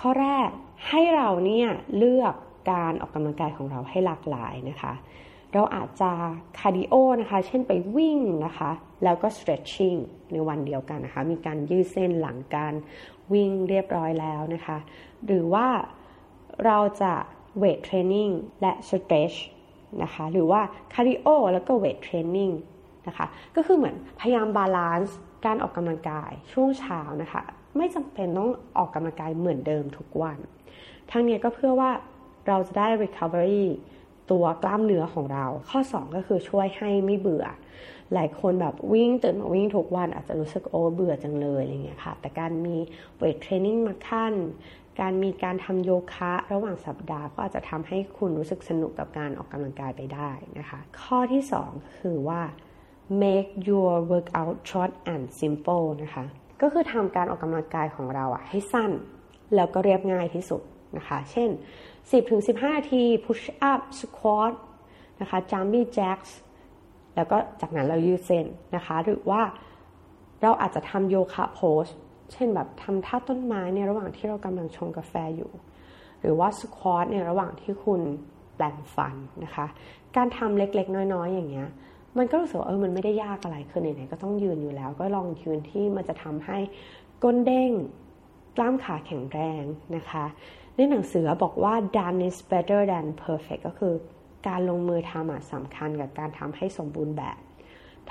[0.00, 0.48] ข้อแรก
[0.88, 2.34] ให้เราเนี่ยเลือก
[2.72, 4.92] การออกกำลังกายของเราให้หลากหลายนะคะ
[5.52, 6.10] เราอาจจะ
[6.58, 8.70] cardio นะคะ เช่นไปวิ่งนะคะ
[9.04, 9.98] แล้วก็ stretching
[10.32, 12.74] ในวันเดียวกันนะคะ มีการยืดเส้นหลังการ
[13.32, 14.78] วิ่งเรียบร้อยแล้วนะคะ
[15.26, 15.66] หรือว่า
[16.66, 17.12] เราจะ
[17.58, 18.28] weight training
[18.60, 19.38] และ stretch
[20.02, 20.60] นะคะ หรือว่า
[20.92, 22.50] cardio แล้วก็ weight training
[23.06, 27.42] นะคะ ก็คือเหมือนพยายาม balance การออกกำลังกายช่วงเช้านะคะ
[27.76, 30.38] ไม่จำเป็นต้องออกกำลังกายเหมือนเดิมทุกวัน
[31.10, 31.90] ทั้งนี้ก็เพื่อว่า
[32.48, 33.64] เราจะได้ recovery
[34.32, 37.46] ตัวกล้ามเนื้อของเรา ข้อ 2 ก็คือช่วยให้ไม่เบื่อ
[38.14, 42.76] หลายคนแบบวิ่งตื่นมาวิ่งทุกวันอาจจะรู้สึกโอ้เบื่อจังเลยอะไรเงี้ยค่ะ แต่การมี
[43.16, 44.34] เวทเทรนนิ่งมาขั้น
[45.00, 52.40] การมีการทำโยคะระหว่างสัปดาห์ก็อาจจะทำให้คุณรู้สึกสนุกกับการออกกำลังกายไปได้นะคะ ข้อที่2คือว่า
[53.22, 56.24] make your workout short and simple นะคะ
[56.62, 58.90] ก็คือทำการออกกำลังกายของเราอะให้สั้น
[59.54, 60.62] แล้วก็เรียบง่ายที่สุด
[60.96, 61.50] นะคะ เช่น
[62.12, 64.52] 10-15 นาที push up squat
[65.20, 66.32] นะคะ jumping jacks
[67.16, 69.42] แล้วก็จากนั้นเรายืดเส้นนะคะ หรือว่า
[70.42, 71.84] เราอาจจะทำโยคะโพส
[72.32, 75.50] เช่นแบบทำท่าต้นไม้ในระหว่างที่เรากำลังชงกาแฟอยู่
[76.20, 78.00] หรือว่าสควอตในระหว่างที่คุณ
[78.56, 79.66] แปลงฟันนะคะ
[80.16, 81.68] การทำเล็กๆ น้อยๆ อย่างเงี้ย
[82.18, 86.58] มันก็รู้สึกว่าเออ มันไม่ได้ยากอะไร คือไหนๆก็ต้องยืนอยู่แล้ว ก็ลองยืนที่มันจะทำให้
[87.22, 87.70] ก้นเด้ง
[88.56, 89.62] กล้ามขาแข็งแรง
[89.96, 90.24] นะคะ
[90.76, 93.94] ในหนังสือบอกว่า done is better than perfect ก็คือ
[94.48, 97.36] การลงมือทำสำคัญกับการทำให้สมบูรณ์แบบ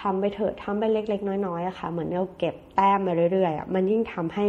[0.02, 4.46] ทำไปเถอะทำไปเล็ก ๆ น้อยๆอะค่ะ เหมือนเราเก็บแต้มมาเรื่อยๆอมันยิ่งทำให้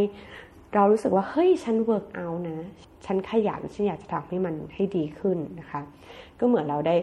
[0.75, 2.57] เรารู้สึกว่า เฮ้ย ฉันเวิร์กเอานะ
[3.05, 5.81] ฉันขยัน ฉันอยากจะทำให้มันให้ดีขึ้นนะคะ
[6.39, 6.95] ก็เหมือนเราได้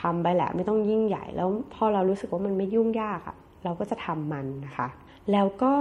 [0.00, 4.88] ทำไปแหละไม่ต้องยิ่งใหญ่แล้วพอเรารู้สึกว่ามันไม่ยุ่งยากอะเราก็จะทำมันนะคะ
[5.32, 5.74] แล้วก็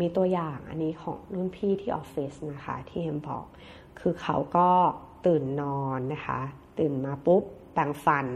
[0.00, 3.46] มีตัวอย่างอันนี้ของรุ่นพี่ที่ออฟฟิศนะคะที่เอ็มบอก
[4.00, 4.68] คือเขาก็
[5.26, 6.40] ตื่นนอนนะคะ
[6.78, 7.42] ตื่นมาปุ๊บ
[7.74, 8.26] แปรงฟัน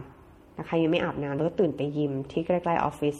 [0.58, 3.16] นะคะยังไม่อาบน้ำแล้วก็ตื่นไปยิมที่ใกล้ๆออฟฟิศ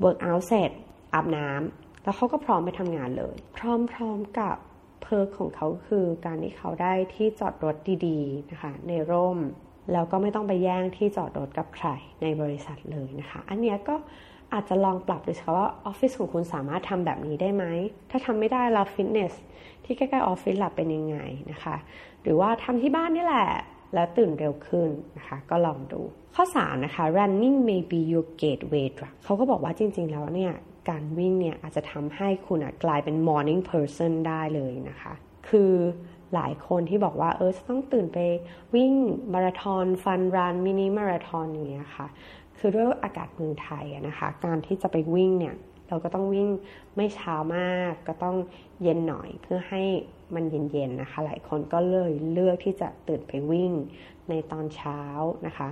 [0.00, 0.70] workout เสร็จ
[1.14, 4.56] อาบน้ำแล้วเขาก็พร้อมไปทำงานเลย พร้อมๆกับ
[5.02, 7.76] เพิร์กของเขาคือการที่เขาได้ที่จอดรถ
[8.06, 9.38] ดีๆนะคะในร่ม
[9.92, 11.88] แล้วก็ไม่ต้องไปแย่งที่จอดรถกับใคร
[12.22, 13.94] ในบริษัทเลยนะคะ อันนี้ก็
[14.54, 17.64] อาจจะลองปรับดูค่ะว่าออฟฟิศของคุณสามารถทำแบบนี้ได้ไหม
[18.10, 19.32] ถ้าทำไม่ได้เราฟิตเนส
[19.84, 21.16] ที่ใกล้ๆออฟฟิศหลับเป็นยังไง
[21.50, 21.76] นะคะ
[22.22, 23.48] หรือว่าทำที่บ้านนี่แหละ
[23.94, 26.00] แล้วตื่นเร็วขึ้นนะคะ ก็ลองดู
[26.34, 30.52] ข้อ 3 นะคะ running may be your gateway drug เขาก็บอกว่าจริง ๆ แล้วเนี่ย
[30.88, 35.12] การวิ่งเนี่ยอาจจะทำให้คุณกลายเป็น morning person ได้เลยนะคะ
[35.48, 35.72] คือ
[36.34, 38.18] หลายคนที่บอกว่าเออจะต้องตื่นไป
[38.74, 38.92] วิ่ง
[39.32, 42.06] มาราธอนฟันรันมินิมาราธอนอย่างเงี้ยค่ะ
[42.66, 45.54] คือด้วยอากาศเมืองไทยนะคะ การที่จะไปวิ่งเนี่ย
[45.88, 46.48] เราก็ต้องวิ่ง
[46.96, 48.36] ไม่เช้ามาก ก็ต้อง
[48.82, 49.82] เย็นหน่อยเพื่อให้
[50.34, 53.72] มันเย็นๆนะคะ หลายคนก็เลยเลือกที่จะตื่นไปวิ่ง
[54.28, 55.00] ในตอนเช้า
[55.46, 55.68] นะคะ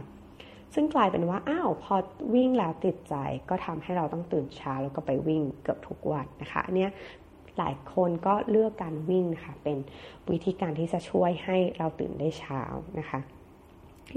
[0.74, 1.94] ซึ่งกลายเป็นว่าอ้าวพอ
[2.34, 3.14] วิ่งแล้วติดใจ
[3.48, 6.88] ก็ทำให้เราต้องตื่นเช้าแล้วก็ไปวิ่งเกือบทุกวันนะคะอันนี้
[7.58, 9.78] หลายคนก็เลือกการวิ่งนะคะเป็น
[10.30, 12.62] วิธีการที่จะช่วยให้เราตื่นได้เช้า
[13.00, 13.20] นะคะ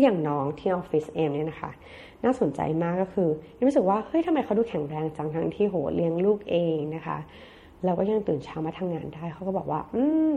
[0.01, 1.71] อย่างน้องที่ออฟฟิศเอมเนี่ยนะคะ
[2.25, 3.29] น่าสนใจมากก็คือ
[3.63, 7.17] รู้สึกว่าเฮ้ยทำไมเขาดูแข็งแรงจังทั้งที่โหเลี้ยงลูกเองนะคะ
[7.85, 10.31] เราก็ยังตื่นเช้ามาทำงานได้เขาก็บอกว่า อืม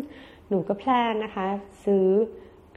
[0.48, 1.46] หนูก็แพลนนะคะ
[1.84, 2.06] ซื้อ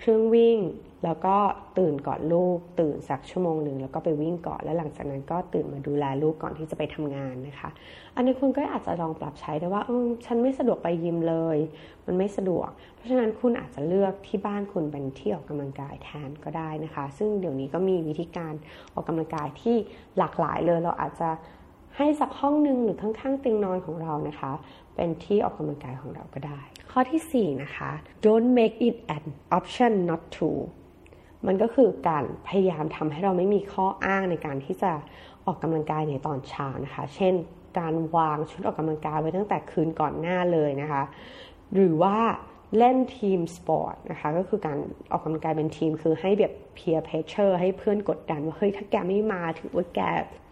[0.04, 0.58] เครื่องวิ่ง
[1.06, 1.36] แล้วก็
[1.78, 7.70] ตื่นก่อนลูก ตื่นสักชั่วโมงหนึ่งแล้วก็ไปวิ่งก่อนแล้วหลังจากนั้นก็ตื่นมาดูแลลูกก่อนที่จะไปทำงานนะคะ
[8.16, 11.58] อันนี้คุณก็อาจจะลองปรับใช้ได้ว่าเออฉันไม่สะดวกไปยิมเลย
[12.06, 18.54] มันไม่สะดวก เพราะฉะนั้นคุณอาจจะเลือกที่บ้านคุณเป็นที่ออกกำลังกายแทนก็ได้นะคะ ซึ่งเดี๋ยวนี้ก็มีวิธีการ
[18.94, 19.76] ออกกำลังกายที่
[20.18, 21.30] หลากหลายเลยเราอาจจะ
[21.97, 24.51] ให้สักห้องหนึ่งหรือข้างๆเตียงนอนของเรานะคะ
[24.95, 26.60] เป็นที่ออกกำลังกายของเราก็ได้
[26.91, 27.89] ข้อที่ 4 นะคะ
[28.25, 29.25] don't make it an
[29.58, 30.49] option not to
[31.47, 34.91] มันก็คือการพยายามทำให้เราไม่มีข้ออ้างในการที่จะ
[35.45, 37.34] ออกกำลังกายในตอนเช้านะคะ เช่น
[37.80, 41.04] การวางชุดออกกำลังกายไว้ตั้งแต่คืนก่อนหน้าเลยนะคะ
[41.73, 42.17] หรือว่า
[42.77, 44.77] เล่นทีมสปอร์ตนะคะ ก็คือการ
[45.12, 49.99] ออกกำลังกายเป็นทีม คือให้แบบ peer pressure ให้เพื่อนกดดันว่าเฮ้ยถ้าแกไม่มาถือว่าแก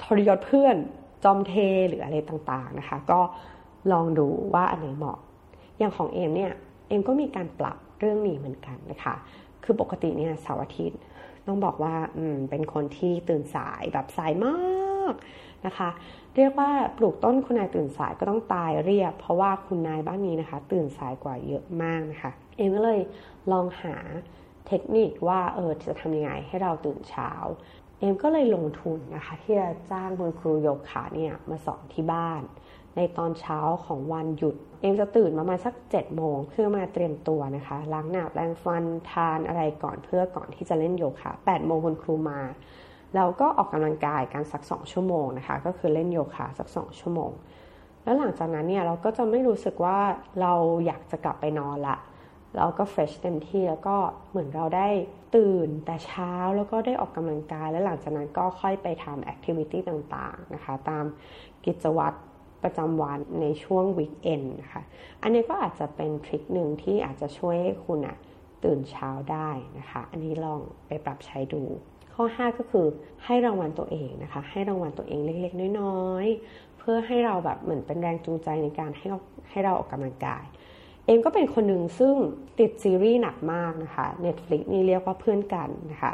[0.04, 0.76] ทรยศเพื่อน
[1.24, 1.54] จอมเท
[1.90, 3.20] หรืออะไรต่างๆนะคะ ก็
[3.92, 5.20] ลองดูว่าอันไหนเหมาะ
[5.78, 6.52] อย่างของเอมเนี่ย
[6.88, 9.16] เอมก็มีการปรับเรื่องนี้เหมือนกันนะคะ
[9.64, 11.00] คือปกติเนี่ยเสาร์อาทิตย์
[11.48, 15.14] ต้องบอกว่าอืมเป็นคนที่ตื่นสายแบบสายมาก
[15.66, 15.90] นะคะ
[16.36, 23.02] เรียกว่าปลูกต้นคุณนายตื่นสายก็ต้องตายเรียบ เพราะว่าคุณนายบ้านนี้นะคะ ตื่นสายกว่าเยอะมากนะคะ เอ็มก็เลย
[23.52, 23.96] ลองหา
[24.68, 27.32] เทคนิคว่าเออจะทำยังไงให้เราตื่นเช้า
[28.00, 32.42] เอ็มก็เลยลงทุนนะคะที่จะจ้างคุณครูโยคะเนี่ยมาสอนที่บ้าน
[32.96, 42.42] ในตอนเช้าของวันหยุด เอ็มจะตื่นประมาณสัก7จ็ดโมงเพื่อมาเตรียมตัวนะคะล้างหน้าแปรงฟันทานอะไรก่อนเพื่อก่อนที่จะเล่นโยคะ8ปดโมงคุณครูมา
[43.16, 47.32] เราก็ออกกำลังกายกันสักสองชั่วโมงนะคะ ก็คือเล่นโยคะสักสองชั่วโมง
[48.04, 50.00] แล้วหลังจากนั้นเนี่ยเราก็จะไม่รู้สึกว่า
[50.42, 50.54] เรา
[50.86, 51.98] อยากจะกลับไปนอนละ
[52.58, 53.98] เราก็เฟรชเต็มที่แล้วก็
[54.30, 54.88] เหมือนเราได้
[55.36, 61.06] ตื่นแต่เช้าแล้วก็ได้ออกกำลังกาย แล้วหลังจากนั้นก็ค่อยไปทำแอคทิวิตี้ต่างๆนะคะตาม
[61.66, 62.18] กิจวัตร
[62.64, 64.82] ประจำวันในช่วงวีคเอนนะคะ
[65.22, 68.18] อันนี้ก็อาจจะเป็นทริคหนึ่งที่อาจจะช่วยให้คุณอะ
[68.64, 71.62] ตื่นเช้าได้นะคะ อันนี้ลองไปปรับใช้ดู
[72.14, 72.88] ข้อ 5 ก็คือ
[73.26, 80.44] ให้รางวัลตัวเองนะคะ ให้รางวัลตัวเองเล็ก ๆ น้อยๆ เพื่อให้เราแบบเหมือนเป็นแรงจูงใจในการให้เราให้เราออกกำลังกาย
[81.10, 82.14] เอ็มก็เป็นคนหนึ่งซึ่ง
[82.60, 86.14] ติดซีรีส์หนักมากนะคะ Netflix นี่เรียกว่าเพื่อนกันนะคะ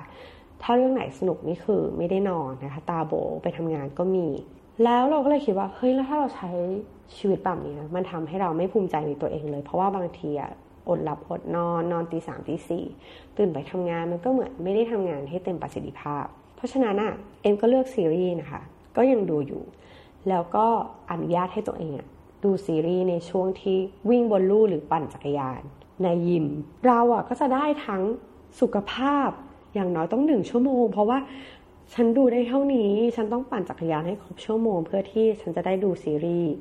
[0.61, 4.27] ถ้าเรื่องไหนสนุกนี่คือไม่ได้นอนนะคะ ตาโบไปทำงานก็มี
[4.83, 6.49] แล้วเราก็เลยคิดว่าเฮ้ยแล้วถ้าเราใช้
[7.17, 10.51] ชีวิตแบบนี้มันทำให้เราไม่ภูมิใจในตัวเองเลย เพราะว่าบางทีอะ
[10.89, 12.85] อดหลับอดนอนนอนตีสามตีสี่
[13.37, 18.61] ตื่นไปทำงานมันก็เหมือนไม่ได้ทำงานให้เต็มประสิทธิภาพ เพราะฉะนั้นอะเอ็มก็เลือกซีรีส์นะคะ
[18.97, 19.63] ก็ยังดูอยู่
[20.29, 20.65] แล้วก็
[21.11, 21.93] อนุญาตให้ตัวเอง
[22.45, 23.77] ดูซีรีส์ในช่วงที่
[24.09, 25.61] วิ่งบนลู่หรือปั่นจักรยาน
[26.03, 26.45] ในยิม
[26.87, 28.03] เราอะก็จะได้ทั้ง
[28.59, 29.29] สุขภาพ
[29.75, 31.17] อย่างน้อยต้องหนึ่งชั่วโมง เพราะว่า
[31.93, 36.53] ฉันดูได้เท่านี้ ฉันต้องปั่นจักรยานให้ครบชั่วโมง เพื่อที่ฉันจะได้ดูซีรีส์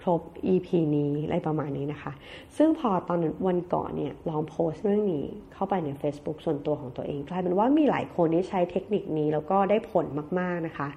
[0.00, 0.22] ครบ
[0.52, 2.12] EP นี้อะไรประมาณนี้นะคะ
[2.56, 10.06] ซึ่งพอตอนวันก่อนเนี่ยลองโพสต์เรื่องนี้เข้าไปใน Facebook ส่วนตัวของตัวเอง กลายเป็นว่ามีหลายคนที่ใช้เทคนิคนี้แล้วก็ได้ผล
[10.38, 10.88] มากๆนะคะ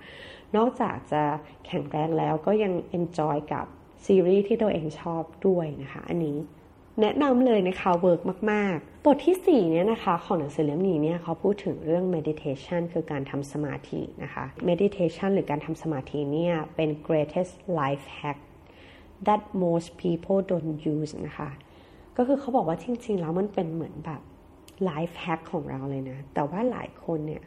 [0.58, 1.22] นอกจากจะ
[1.68, 3.66] แข็งแรงแล้วก็ยัง enjoy กับ
[4.06, 6.38] ซีรีส์ที่ตัวเองชอบด้วยนะคะ อันนี้
[7.02, 18.40] แนะนำเลยนะคะเวิร์กมาก ๆ บทที่ 4 เนี่ยนะคะของหนังสือเล่มนี้เนี่ยเขาพูดถึงเรื่อง meditation คือการทำสมาธินะคะ meditation หรือการทำสมาธิเนี่ยเป็น greatest life hack
[19.28, 21.50] that most people don't use นะคะ
[22.18, 24.22] ก็คือเขาบอกว่าจริง ๆ แล้วมันเป็นเหมือนแบบ
[24.90, 27.44] life hack ของเราเลยนะ แต่ว่าหลายคนเนี่ย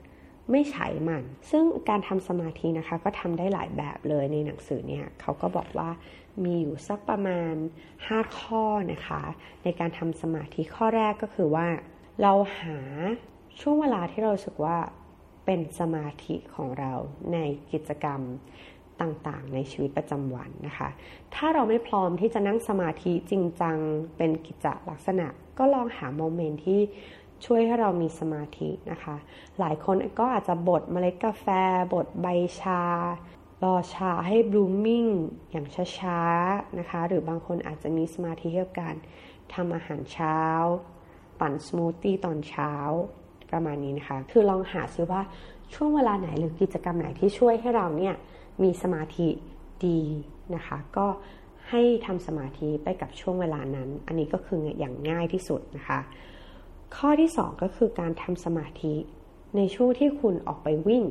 [0.50, 5.90] ไม่ใช้มัน ซึ่งการทำสมาธินะคะ ก็ทำได้หลายแบบเลยในหนังสือเนี่ยเขาก็บอกว่า
[6.44, 7.54] มีอยู่สักประมาณ
[7.96, 9.22] 5 ข้อนะคะ
[9.62, 11.68] ในการทำสมาธิข้อแรกก็คือว่า
[12.22, 12.78] เราหา
[13.60, 14.76] ช่วงเวลาที่เราสึกว่า
[15.44, 16.92] เป็นสมาธิของเรา
[17.32, 17.38] ใน
[17.72, 18.20] กิจกรรม
[19.00, 20.88] ต่างๆ ในชีวิตประจำวันนะคะ
[21.34, 23.78] ถ้าเราไม่พร้อมที่จะนั่งสมาธิจริงจัง
[24.16, 25.26] เป็นกิจลักษณะ
[25.58, 26.80] ก็ลองหา moment ที่
[27.44, 29.16] ช่วยให้เรามีสมาธินะคะ
[29.58, 31.46] หลายคนก็อาจจะบดเมล็ดกาแฟ
[31.92, 32.26] บดใบ
[32.60, 32.82] ชา
[33.64, 35.06] รอชาให้ blooming
[35.50, 35.66] อย่าง
[35.98, 38.94] ช้าๆนะคะ หรือบางคนอาจจะมีสมาธิกับการ
[39.54, 40.40] ทำอาหารเช้า
[41.40, 42.72] ปั่นสมูทตี้ตอนเช้า
[43.50, 45.22] ประมาณนี้นะคะ คือลองหาซิว่า
[45.74, 48.14] ช่วงเวลาไหนหรือกิจกรรมไหนที่ช่วยให้เราเนี่ย
[48.62, 49.28] มีสมาธิ
[49.86, 50.00] ดี
[50.54, 51.06] นะคะ ก็
[51.70, 55.98] ให้ทำสมาธิไปกับช่วงเวลานั้น อันนี้ก็คืออย่างง่ายที่สุดนะคะ
[56.94, 58.94] ข้อที่ 2 ก็คือการทำสมาธิ
[59.56, 61.04] ในช่วงที่คุณออกไปวิ่ง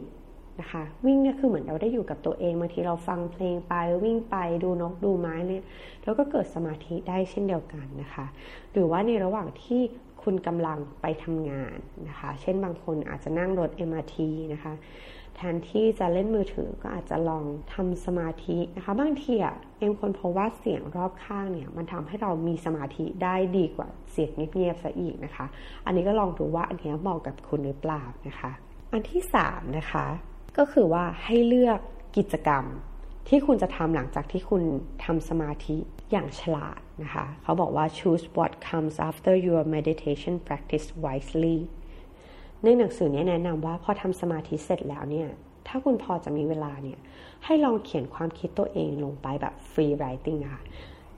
[0.59, 5.63] นะคะ วิ่งเนี่ยคือเหมือนเราได้อยู่กับตัวเองบางทีเราฟังเพลงไปวิ่งไปดูนกดูไม้เนี่ย
[6.03, 8.25] แล้วก็เกิดสมาธิได้เช่นเดียวกันนะคะ
[8.71, 9.81] หรือว่าในระหว่างที่
[10.23, 11.77] คุณกำลังไปทำงาน
[12.09, 14.17] นะคะ เช่นบางคนอาจจะนั่งรถ MRT
[14.53, 14.73] นะคะ
[15.35, 17.43] แทนที่จะเล่นมือถือก็อาจจะลอง
[17.73, 25.45] ทำสมาธินะคะ บางทีอะเอ็มคนพบว่าเสียงรอบข้างเนี่ยมันทำให้เรามีสมาธิได้ดีกว่าเสียงเงียบๆซะอีกนะคะ
[25.85, 28.51] อันนี้ก็ลองดูว่าอันนี้เหมาะกับคุณหรือเปล่านะคะ
[28.93, 30.05] อันที่3นะคะ
[30.57, 31.79] ก็คือว่าให้เลือก
[32.17, 32.65] กิจกรรม
[33.27, 34.63] ที่คุณจะทำหลังจากที่คุณ
[35.03, 35.77] ทำสมาธิ
[36.11, 41.57] อย่างฉลาดนะคะ เขาบอกว่า choose what comes after your meditation practice wisely
[42.63, 45.27] ในหนังสือเนี้แนะนำว่าพอทำสมาธิเสร็จแล้วเนี่ย
[45.67, 46.99] ถ้าคุณพอจะมีเวลาเนี่ย
[47.45, 50.61] ให้ลองเขียนความคิดตัวเองลงไปแบบฟรีไรติงนะคะ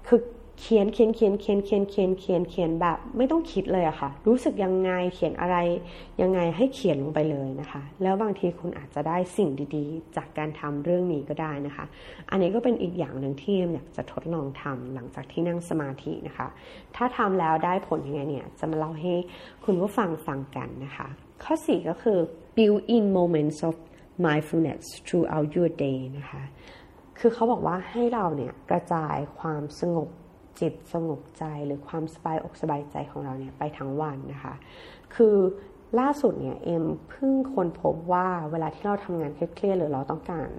[0.08, 0.20] คือ
[0.62, 5.58] เขียนเขียนเขียนเขียนเขียนเขียนเขียนเขียนแบบ ไม่ต้องคิดเลยอะค่ะ รู้สึกยังไงเขียนอะไร
[6.22, 11.86] ยังไงให้เขียนลงไปเลยนะคะ แล้วบางทีคุณอาจจะได้สิ่งดีๆ จากการทำเรื่องนี้ก็ได้นะคะ
[12.32, 16.48] อันนี้ก็เป็นอีกอย่างหนึ่งที่อยากจะทดลองทำหลังจากที่นั่งสมาธินะคะ
[16.96, 19.14] ถ้าทำแล้วได้ผลยังไงเนี่ยจะมาเล่าให้
[19.66, 21.10] คุณผู้ฟังฟังกันนะคะ
[21.44, 22.20] ข้อ 4 ก็คือ
[22.56, 23.76] build in moments of
[24.26, 26.44] mindfulness throughout your day นะคะ
[27.20, 30.10] คือเขาบอกว่าให้เราเนี่ยกระจายความสงบ
[30.60, 34.56] จิตสงบใจหรือความสบายอกสบายใจของเราเนี่ยไปทั้งวันนะคะ
[35.16, 35.36] คือ
[36.00, 40.50] ล่าสุดเนี่ยเอ็มเพิ่งค้นพบว่าเวลาที่เราทำงานเครียดหรือเราต้องการ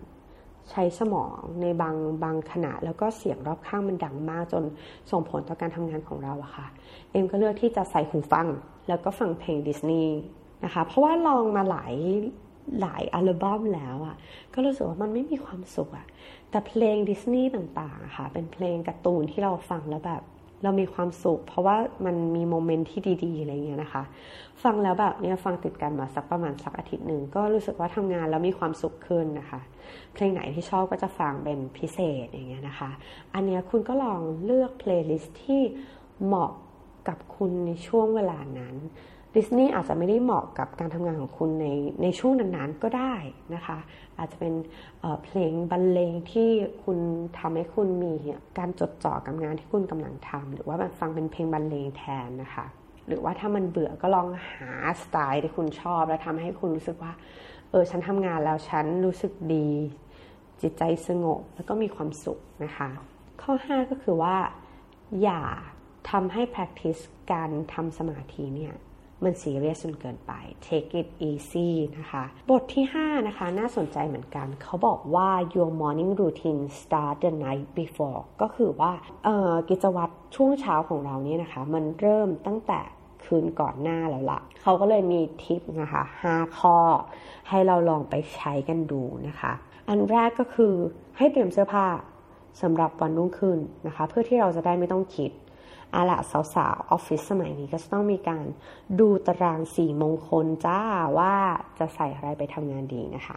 [0.71, 4.65] ใช้สมองในบางบางขณะแล้วก็เสียงรอบข้างมันดังมากจน
[5.11, 6.67] ส่งผลต่อการทำงานของเราอะค่ะ
[7.11, 8.47] เอ็มก็เลือกที่จะใส่หูฟัง
[8.89, 10.15] แล้วก็ฟังเพลงดิสนีย์
[10.65, 11.95] นะคะ เพราะว่าลองมาหลาย
[12.81, 14.17] หลายอัลบั้มแล้วอะ
[14.55, 16.07] ก็รู้สึกว่ามันไม่มีความสุขอะ
[16.51, 20.23] แต่เพลงดิสนีย์ต่างๆค่ะ เป็นเพลงการ์ตูนที่เราฟังแล้วแบบ
[20.63, 24.03] เรามีความสุข เพราะว่ามันมีโมเมนต์ที่ดีๆอะไรเงี้ยนะคะ
[24.63, 29.61] ฟังแล้วแบบเนี้ยฟังติดกันมาสักประมาณสักอาทิตย์หนึ่งก็รู้สึกว่าทำงานแล้วมีความสุขขึ้นนะคะ
[30.15, 32.91] เพลงไหนที่ชอบก็จะฟังเป็นพิเศษอย่างเงี้ยนะคะ
[33.35, 35.63] อันเนี้ยคุณก็ลองเลือก playlist ที่
[36.25, 36.53] เหมาะ
[37.09, 38.77] กับคุณในช่วงเวลานั้น
[39.39, 41.67] ดิสนีย์อาจจะไม่ได้เหมาะกับการทำงานของคุณใน
[42.03, 43.15] ในช่วงนั้นๆก็ได้
[43.55, 43.79] นะคะ
[44.19, 44.55] อาจจะเป็น
[45.01, 46.51] เพลงบรรเลงที่
[46.85, 46.99] คุณ
[47.39, 48.13] ทำให้คุณมี
[48.59, 52.67] การจดจ่อกับงานที่คุณกำลังทำหรือว่าฟังเป็นเพลงบรรเลงแทนนะคะ
[53.07, 54.71] หรือว่าถ้ามันเบื่อก็ลองหา
[55.03, 57.13] สไตล์ที่คุณชอบ แล้วทำให้คุณรู้สึกว่า
[57.71, 59.69] เออฉันทำงานแล้วฉันรู้สึกดี
[60.63, 62.89] จิตใจสงบแล้วก็มีความสุขนะคะ
[63.43, 64.37] ข้อ 5 ก็คือว่า
[65.23, 65.43] อย่า
[66.11, 68.75] ทำให้ practice การทำสมาธิเนี่ย
[69.25, 70.33] มันซีเรียสจนเกินไป
[70.67, 77.67] take it easy นะคะ บทที่ 5 นะคะ น่าสนใจเหมือนกัน เขาบอกว่า your morning routine start the night
[77.79, 78.93] before ก็คือว่า
[79.69, 82.81] กิจวัตรช่วงเช้าของเราเนี่ยนะคะ มันเริ่มตั้งแต่
[83.25, 86.79] คืนก่อนหน้าแล้วละ่ะ เขาก็เลยมีทิปนะคะ 5 ข้อ
[87.49, 89.53] ให้เราลองไปใช้กันดูนะคะ
[89.89, 90.75] อันแรกก็คือ
[91.19, 91.87] ให้เตรียมเสื้อผ้า
[92.63, 95.31] สำหรับวันรุ่งขึ้นนะคะ เพื่อที่เราจะได้ไม่ต้องคิด
[95.95, 96.19] อาละ
[96.55, 98.45] สาวๆออฟฟิศสมัยนี้ก็จะต้องมีการ
[99.01, 100.81] ดูตารางสี่มงคลจ้า
[101.19, 101.35] ว่า
[101.79, 103.37] จะใส่อะไรไปทำงานดีนะคะ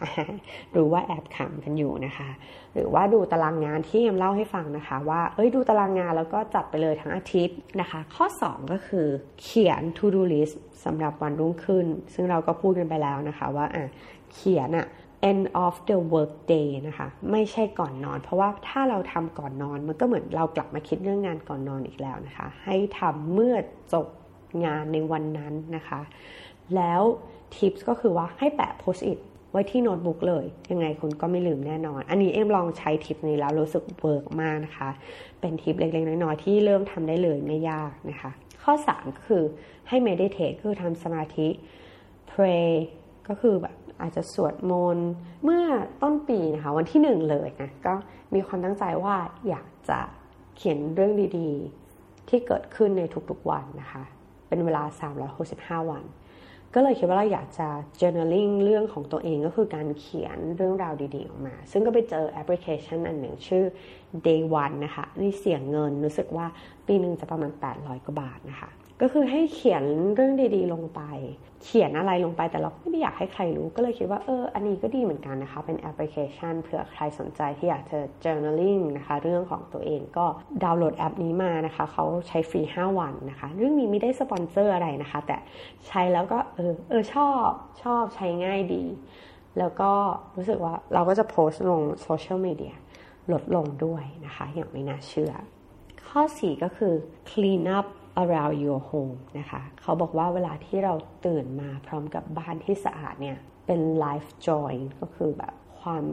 [0.72, 2.28] หรือว่าแอบขำกันอยู่นะคะ
[2.74, 9.06] หรือว่าดูตารางงานที่เอ็มเล่าให้ฟังนะคะ ว่าเอ้ยดูตารางงานแล้วก็จัดไปเลยทั้งอาทิตย์นะคะ ข้อ 2 ก็คือ
[9.42, 13.84] เขียน to do list สำหรับวันรุ่งขึ้น ซึ่งเราก็พูดกันไปแล้วนะคะว่าอะ
[14.34, 14.86] เขียนอะ
[15.30, 23.54] end of the work day นะคะ ไม่ใช่ก่อนนอน เพราะว่าถ้าเราทำก่อนนอน มันก็เหมือนเรากลับมาคิดเรื่องงานก่อนนอนอีกแล้วนะคะ ให้ทำเมื่อ
[23.92, 24.06] จบ
[24.64, 26.00] งานในวันนั้นนะคะ
[26.76, 27.02] แล้ว
[27.56, 29.18] tips ก็คือว่าให้แปะ Post-it
[29.52, 34.88] ไว้ที่โน้ตบุ๊กเลย ยังไงคุณก็ไม่ลืมแน่นอน อันนี้เอ็มลองใช้ทิปนี้แล้วรู้สึก work มากนะคะ
[35.40, 38.30] เป็นทิปเล็กๆ น้อยๆ ที่เริ่มทำได้เลยไม่ยากนะคะ
[38.62, 39.44] ข้อ3ก็คือ
[39.88, 41.48] ให้ meditate คือทำสมาธิ
[42.30, 42.70] pray
[43.28, 45.10] ก็คือแบบ อาจจะสวดมนต์
[45.44, 45.64] เมื่อ
[46.02, 47.94] ต้นปีนะคะวันที่หนึ่งเลยนะก็
[48.34, 49.16] มีความตั้งใจว่า
[49.48, 49.98] อยากจะ
[50.56, 54.02] เขียนเรื่องดีๆ ที่เกิดขึ้นในทุกๆวันนะคะ
[54.48, 54.84] เป็นเวลา
[55.36, 56.04] 365 วัน
[56.74, 57.68] ก็เลยคิดว่าเราอยากจะ
[58.00, 63.64] journaling เรื่องของตัวเองก็คือการเขียนเรื่องราวดีๆออกมา ซึ่งก็ไปเจอแอปพลิเคชันอันหนึ่งชื่อ
[64.26, 66.46] day one นะคะนี่เสียเงินรู้สึกว่า
[66.86, 68.70] ปีหนึ่งจะประมาณ 800 กว่าบาทนะคะ
[69.04, 69.84] ก็คือให้เขียน
[70.14, 71.00] เรื่องดีๆ ลงไป
[71.64, 80.26] เขียนอะไรลงไปแต่เราไม่ได้อยากให้ใครรู้ก็เลยคิดว่าเอออันนี้ก็ดีเหมือนกันนะคะ เป็นแอปพลิเคชันเผื่อใครสนใจที่อยากจะ journaling นะคะ เรื่องของตัวเองก็
[80.62, 85.36] ดาวน์โหลดแอปนี้มานะคะเขาใช้ฟรี 5 วันนะคะ เรื่องนี้ไม่ได้สปอนเซอร์อะไรนะคะ แต่
[85.86, 87.48] ใช้แล้วก็เออเออชอบ
[87.82, 88.84] ชอบใช้ง่ายดี
[89.58, 89.90] แล้วก็
[90.36, 92.74] รู้สึกว่าเราก็จะโพสต์ลงโซเชียลมีเดีย
[93.32, 95.32] ลดลงด้วยนะคะ อย่างไม่น่าเชื่อ
[96.08, 96.94] ข้อ 4 ก็คือ
[97.30, 97.86] clean up
[98.22, 100.94] around your home นะคะ เขาบอกว่าเวลาที่เรา
[101.26, 106.04] ตื่นมาพร้อมกับบ้านที่สะอาดเนี่ย เป็น life joy ก็คือแบบความ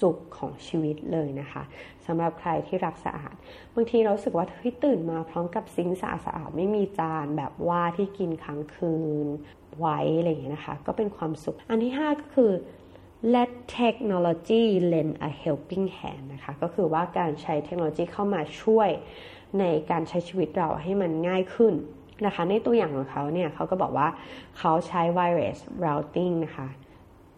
[0.00, 1.62] สุขของชีวิตเลยนะคะ
[2.06, 3.34] สำหรับใครที่รักสะอาด
[3.74, 8.94] บางทีเราสึกว่าเฮ้ยตื่นมาพร้อมกับซิงสะอาดสะอาดไม่มีจานแบบว่าที่กินค้างคื
[9.24, 9.26] น
[9.78, 12.50] ไว้อะไรอย่างเงี้ยนะคะ ก็เป็นความสุข อันที่ 5 ก็คือ
[13.32, 18.88] let technology lend a helping hand นะคะ ก็คือว่าการใช้เทคโนโลยีเข้ามาช่วย
[19.58, 21.74] ในการใช้ชีวิตเราให้มันง่ายขึ้น
[22.26, 24.08] นะคะ ในตัวอย่างของเขาเนี่ยเขาก็บอกว่า
[24.58, 26.68] เขาใช้ wireless router นะคะ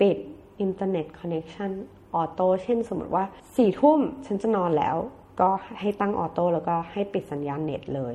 [0.00, 0.16] ปิด
[0.60, 1.70] อินเทอร์เน็ตคอนเน c t ชัน
[2.14, 3.24] ออโต้เช่นสมมติว่า
[3.56, 4.96] สี่ทุ่มฉันจะนอนแล้ว
[5.40, 5.48] ก็
[5.80, 8.14] ให้ตั้ง auto แล้วก็ให้ปิดสัญญาณเน็ตเลย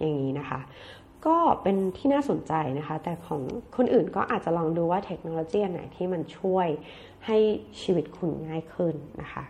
[0.00, 0.60] อย่างนี้นะคะ
[1.26, 3.42] ก็เป็นที่น่าสนใจนะคะ แต่ของ
[3.76, 6.68] คนอื่นก็อาจจะลองดูว่าเทคโนโลยีไหนที่มันช่วย
[7.26, 7.36] ให้
[7.80, 9.44] ชีวิตคุณง่ายขึ้นนะคะ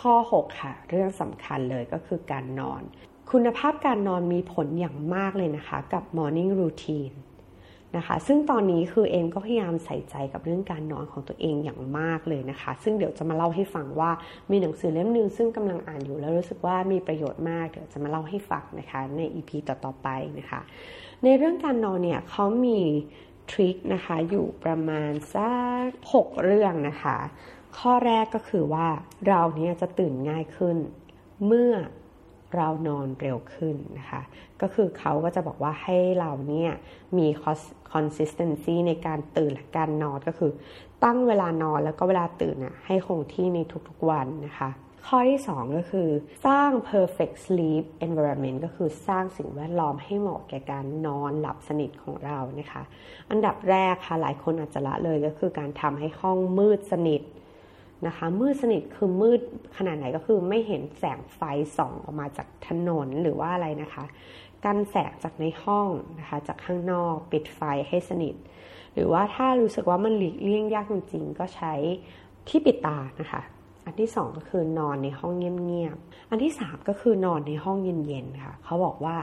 [0.00, 2.82] ข้อ 6 ค่ะ เรื่องสำคัญเลยก็คือการนอน
[3.30, 7.16] คุณภาพการนอนมีผลอย่างมากเลยนะคะ กับ morning routine
[7.96, 14.10] นะคะซึ่งตอนนี้คือเองก็พยายามใส่ใจกับเรื่องการนอนของตัวเองอย่างมากเลยนะคะ ซึ่งเดี๋ยวจะมาเล่าให้ฟังว่า
[14.50, 20.08] มีหนังสือเล่มหนึ่งซึ่งกำลังอ่านอยู่แล้วรู้สึกว่ามีประโยชน์มากเดี๋ยวจะมาเล่าให้ฟังนะคะใน EP ต่อๆไป
[20.38, 20.60] นะคะ
[21.24, 22.80] ในเรื่องการนอนเนี่ยเขามี
[23.50, 25.52] ทริคนะคะอยู่ประมาณสั
[25.86, 27.18] ก6เรื่องนะคะ
[27.78, 28.88] ข้อแรกก็คือว่า
[29.28, 30.76] เราเนี่ยจะตื่นง่ายขึ้น
[31.46, 31.72] เมื่อ
[32.56, 34.22] เรานอนเร็วขึ้นนะคะ
[34.60, 36.70] ก็คือเขาก็จะบอกว่าให้เราเนี่ย
[37.18, 37.26] มี
[37.92, 40.52] consistency ในการตื่นและการนอนก็คือ
[41.04, 44.70] ตั้งเวลานอนแล้วก็เวลาตื่นน่ะให้คงที่ในทุกๆวันนะคะ
[45.06, 46.08] ข้อที่ 2 ก็คือ
[46.46, 52.82] สร้าง perfect sleep environment ก็คือสร้างสิ่งแวดล้อมให้เหมาะแก่การนอนหลับสนิทของเรานะคะ
[53.30, 57.22] อันดับแรกค่ะหลายคนอาจจะละเลยก็คือการทำให้ห้องมืดสนิท
[58.06, 59.40] นะคะ มืดสนิทคือมืด
[59.76, 61.40] ขนาดไหนก็คือไม่เห็นแสงไฟ
[61.76, 64.04] ส่องออกมาจากถนนหรือว่าอะไรนะคะ
[64.64, 65.88] กันแสงจากในห้อง
[66.18, 68.34] นะคะ จากข้างนอกปิดไฟให้สนิท
[68.94, 71.72] หรือว่าถ้ารู้สึกว่ามันหลีกเลี่ยงยากจริงๆ ก็ใช้
[72.48, 73.42] ที่ปิดตานะคะ
[73.90, 79.16] อันที่สองก็คือนอนในห้องเงียบๆ อันที่สามก็คือนอนในห้องเย็นๆ ค่ะ เขาบอกว่า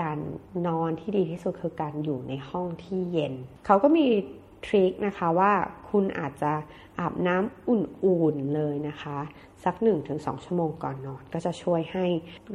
[0.00, 0.18] การ
[0.66, 3.34] นอนที่ดีที่สุดคือการอยู่ในห้องที่เย็น
[3.66, 4.06] เขาก็มี
[4.66, 5.52] ทริคนะคะว่า
[5.90, 6.52] คุณอาจจะ
[6.98, 9.18] อาบน้ำอุ่นๆเลยนะคะ
[9.64, 9.74] สัก
[10.10, 12.06] 1-2 ชั่วโมงก่อนนอน ก็จะช่วยให้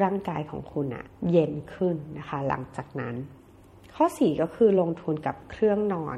[0.04, 3.16] ร่างกายของคุณอะเย็นขึ้นนะคะ หลังจากนั้น
[3.96, 6.18] ข้อ 4 ก็คือลงทุนกับเครื่องนอน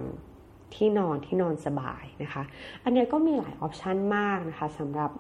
[0.75, 2.43] ที่นอนที่นอนสบายนะคะ
[2.83, 5.11] อันนี้ก็มีหลายออปชันมากนะคะสำหรับ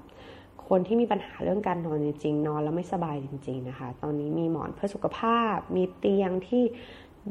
[0.67, 6.63] คนที่มีปัญหาเรื่องการนอนจริงๆนอนแล้วไม่สบายจริง ๆนะคะ ตอนนี้มีหมอนเพื่อสุขภาพ มีเตียงที่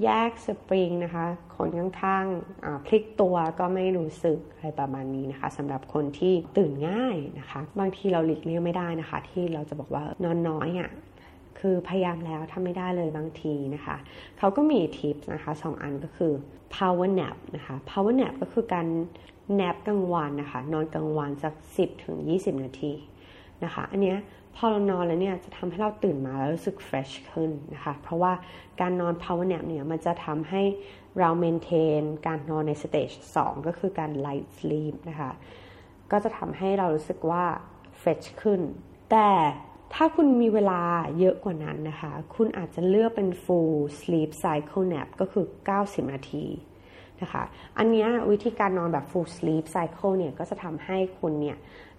[0.02, 1.24] แยกสปริงนะคะ
[1.56, 10.90] คนข้างๆพลิกตัวก็ไม่รู้สึกอะไรประมาณนี้นะคะสำหรับคนที่ตื่นง่ายนะคะ บางทีเราหลีกเลี่ยงไม่ได้นะคะ ที่เราจะบอกว่านอนน้อยอะ
[11.62, 13.96] คือพยายามแล้วทำไม่ได้เลยบางทีนะคะ
[14.38, 16.32] เขาก็มีทิปนะคะสองอันก็คือ
[16.76, 18.86] power nap นะคะ power nap ก็คือการ
[19.60, 22.92] nap กลางวันนะคะ นอนกลางวันสัก 10ถึง20 นาที
[23.64, 24.18] นะคะ อันเนี้ย
[24.56, 28.32] พอเรานอนแล้วเนี่ยจะทำให้เราตื่นมาแล้วรู้สึก fresh ขึ้นนะคะ เพราะว่า
[28.80, 30.62] การนอน power nap เนี่ยมันจะทำให้
[31.18, 35.30] เรา maintain การนอนใน stage 2 ก็คือการ light sleep นะคะ
[36.10, 37.44] ก็จะทำให้เรารู้สึกว่า
[38.00, 38.60] fresh ขึ้น
[39.10, 39.30] แต่
[39.95, 40.80] ถ้าคุณมีเวลา
[41.18, 45.47] เยอะกว่านั้นนะคะ คุณอาจจะเลือกเป็น full sleep cycle nap ก็คือ
[45.78, 46.47] 90 นาที
[47.22, 47.43] นะคะ
[47.78, 51.59] อันนี้วิธีการนอนแบบ full sleep cycle เนี่ยก็จะทำให้คุณเนี่ย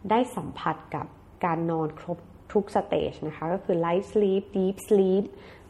[0.09, 1.05] ได้สัมผัสกับ
[1.45, 2.17] การนอนครบ
[2.53, 5.23] ทุกสเตจนะคะ ก็คือ light sleep deep sleep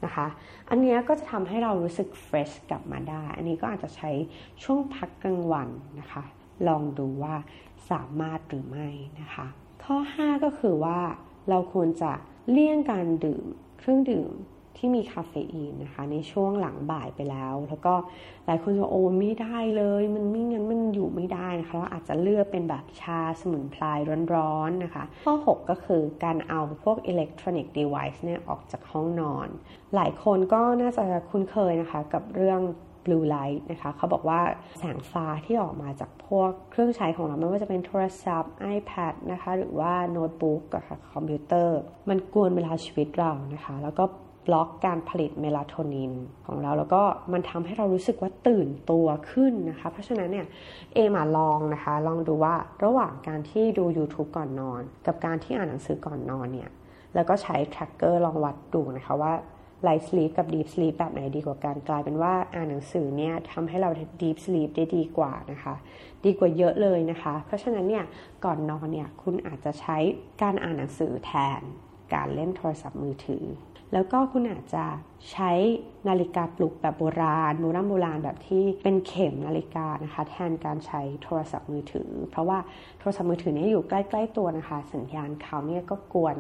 [0.06, 0.28] นะคะ
[0.70, 4.12] อันนี้ก็จะทำให้เรารู้สึก fresh กลับมาได้ อันนี้ก็อาจจะใช้
[4.64, 5.70] ช่วงพักกลางวัน
[6.00, 6.24] นะคะ
[6.68, 7.36] ลองดูว่า
[7.92, 8.88] สามารถหรือไม่
[9.22, 9.48] นะคะ
[9.84, 11.00] ข้อ 5 ก็คือว่า
[11.50, 12.12] เราควรจะ
[12.52, 13.46] เลี่ยงการดื่ม
[13.80, 14.32] เครื่องดื่ม
[14.78, 17.94] ที่มีคาเฟอีนนะคะ ในช่วงหลังบ่ายไปแล้ว แล้วก็
[18.46, 23.84] หลายคนจะโอ้ไม่ได้เลย มันไม่งั้นมันอยู่ไม่ได้นะคะเราอาจจะเลือกเป็นแบบชาสมุนไพร
[24.36, 29.48] ร้อนๆนะคะ ข้อ 6 ก็คือการเอาพวกอิเล็กทรอนิกส์เดเวิ์เนี่ยออกจากห้องนอน
[29.96, 32.62] หลายคนก็น่าจะคุ้นเคยนะคะกับเรื่อง
[33.06, 34.40] blue light นะคะเขาบอกว่า
[34.80, 40.84] แสงฟ้าที่ออกมาจากพวกเครื่องใช้ของเราไม่ว่าจะเป็นโทรศัพท์ iPad นะคะ หรือว่าโน้ตบุ๊กกับ
[41.14, 41.80] คอมพิวเตอร์
[42.10, 44.06] มันกวนเวลาชีวิตเรานะคะ แล้วก็
[44.48, 46.14] บล็อกการผลิตเมลาโทนิน
[46.46, 47.02] ของเราแล้วก็
[47.34, 50.48] มันทำให้เรารู้สึกว่าตื่นตัวขึ้นนะคะ เพราะฉะนั้นเนี่ย
[50.94, 56.70] เอมาลองนะคะ ลองดูว่าระหว่างการที่ดู YouTube ก่อนนอน กับการที่อ่านหนังสือก่อนนอนเนี่ย
[57.16, 59.34] แล้วก็ใช้ tracker ลองวัดดูนะคะว่า
[59.88, 63.90] light sleep กับ deep sleep แบบไหนดีกว่ากันกลายเป็นว่าอ่านหนังสือเนี่ยทำให้เรา
[64.22, 65.76] deep sleep ได้ดีกว่านะคะ
[66.26, 68.06] ดีกว่าเยอะเลยนะคะ เพราะฉะนั้นเนี่ย
[68.46, 69.98] ก่อนนอนเนี่ยคุณอาจจะใช้
[70.42, 71.62] การอ่านหนังสือแทน
[72.14, 73.46] การเล่นโทรศัพท์มือถือ
[73.94, 74.86] แล้วก็คุณอาจจะ
[75.32, 75.52] ใช้
[76.08, 82.60] นาฬิกาปลุกแบบโบราณโบราณโบราณแบบที่เป็นเข็มนาฬิกานะคะ แทนการใช้โทรศัพท์มือถือ เพราะว่า
[83.00, 86.38] โทรศัพท์มือถือนี้อยู่ใกล้ ๆ ตัวนะคะ สัญญาณเขาเนี่ยก็กวน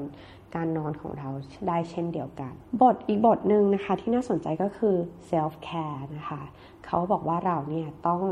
[0.55, 1.29] การนอนของเรา
[1.67, 4.95] ได้เช่นเดียวกัน บทอีกบทหนึ่งนะคะที่น่าสนใจก็คือ
[5.29, 6.41] self care นะคะ
[6.85, 8.23] เขาบอกว่าเราเนี่ยต้อง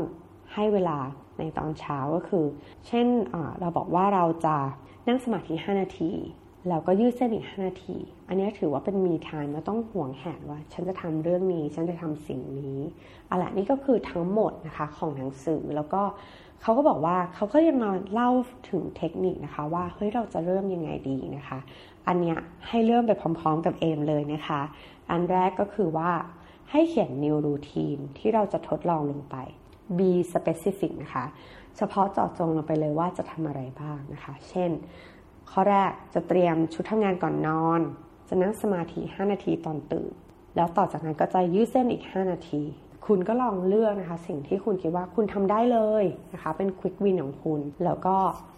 [0.54, 0.98] ให้เวลา
[1.38, 2.44] ในตอนเช้าก็คือ
[2.86, 3.06] เช่น
[3.60, 4.56] เราบอกว่าเราจะ
[5.08, 6.12] นั่งสมาธิ 5 นาที
[6.68, 7.96] แล้วก็ยืดเส้นอีก 5 นาที
[8.28, 12.78] อันนี้ถือว่าเป็นมีทานแล้วต้องห่วงแหนว่า ฉันจะทำเรื่องนี้ ฉันจะทำสิ่งนี้
[13.30, 16.02] อะไรนี่ก็คือทั้งหมดนะคะของหนังสือแล้วก็
[16.62, 18.30] เขาก็บอกว่าเขาก็ยังมาเล่า
[18.70, 21.58] ถึงเทคนิคนะคะว่าเฮ้ยเราจะเริ่มยังไงดีนะคะ
[22.06, 22.38] อันเนี้ย
[22.68, 24.60] ให้เริ่มไปพร้อมๆกับเอมเลยนะคะ
[25.10, 26.10] อันแรกก็คือว่า
[26.70, 29.36] ให้เขียน new routine ที่เราจะทดลองลงไป
[29.98, 31.24] be specific นะคะ
[31.76, 34.70] เฉพาะเจาะจงลงไปเลยว่าจะทำอะไรบ้างนะคะ เช่น
[35.50, 37.80] ข้อแรกจะเตรียมชุดทำงานก่อนนอน
[38.28, 40.12] จะนั่งสมาธิ 5 นาทีตอนตื่น
[40.56, 42.62] แล้วต่อจากนั้นก็จะยืดเส้นอีก 5 นาที
[43.06, 48.16] คุณก็ลองเลือกนะคะ สิ่งที่คุณคิดว่าคุณทำได้เลยนะคะ เป็นควิกวินของคุณ แล้วก็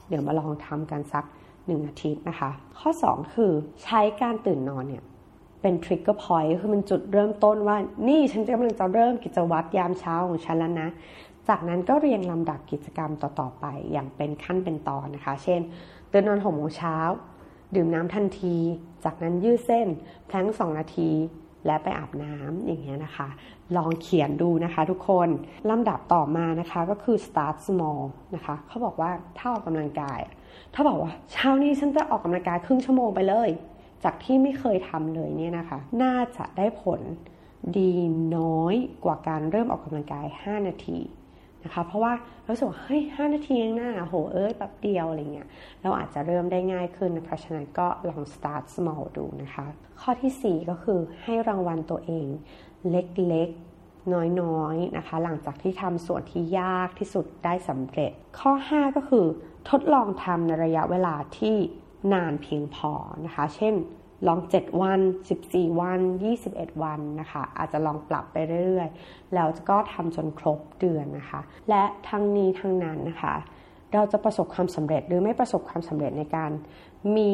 [0.08, 1.24] เดี๋ยวมาลองทำกันสัก
[1.66, 3.52] หนึ่งอาทิตย์นะคะ ข้อ 2 คือ
[3.84, 5.02] ใช้การตื่นนอนเนี่ย
[5.62, 7.76] เป็นทริกเกอร์พอยต์คือมันจุดเริ่มต้นว่า
[8.08, 10.88] นี่ฉันกำลังจะเริ่มกิจวัตรยามเช้าของฉันแล้วนะ
[11.48, 15.60] จากนั้นก็เรียงลำดับกิจกรรมต่อ ๆ ไป อย่างเป็นขั้นเป็นตอนนะคะ เช่น
[16.12, 16.96] ตื่นนอนหกโมงเช้า
[17.74, 18.56] ดื่มน้ำทันที
[19.04, 19.88] จากนั้นยืดเส้น
[20.26, 21.10] แพลงสองนาที
[21.66, 23.28] และไปอาบน้ำอย่างเงี้ยนะคะ
[23.76, 25.28] ลองเขียนดูนะคะทุกคน
[25.70, 28.02] ลำดับต่อมานะคะก็คือ start small
[28.34, 30.20] นะคะเขาบอกว่าถ้าออกกำลังกาย
[30.74, 33.50] ถ้าบอกว่าเช้านี้ฉันจะออกกำลังกายครึ่งชั่วโมงไปเลย
[34.04, 37.00] จากที่ไม่เคยทำเลยเนี่ยนะคะ น่าจะได้ผล
[37.78, 37.92] ดี
[38.36, 40.98] น้อยกว่าการเริ่มออกกำลังกาย 5 นาที
[41.64, 42.12] นะคะ เพราะว่า
[42.42, 45.48] เราสึกว่าเฮ้ยห้านาทีเองนะโหเอ้ยแป๊บเดียวอะไรเงี้ย
[45.82, 49.64] เราอาจจะเริ่มได้ง่ายขึ้นนะเพราะฉะนั้นก็ลอง start small ดูนะคะ
[50.00, 52.26] ข้อที่ 4 ก็คือให้รางวัลตัวเอง
[52.90, 59.26] เล็กๆ น้อยๆนะคะ หลังจากที่ทำส่วนที่ยากที่สุดได้สำเร็จ ข้อ 5 ก็คือ
[59.70, 61.56] ทดลองทำในระยะเวลาที่
[62.12, 62.92] นานเพียงพอ
[63.24, 63.74] นะคะ เช่น
[64.26, 65.00] ลอง 7 วัน
[65.40, 66.00] 14 วัน
[66.40, 73.34] 21 วันนะคะ อาจจะลองปรับไปเรื่อยๆ แล้วก็ทำจนครบเดือนนะคะ และทั้งนี้ทั้งนั้นนะคะ
[73.92, 76.50] เราจะประสบความสำเร็จหรือไม่ประสบความสำเร็จในการ
[77.16, 77.32] มี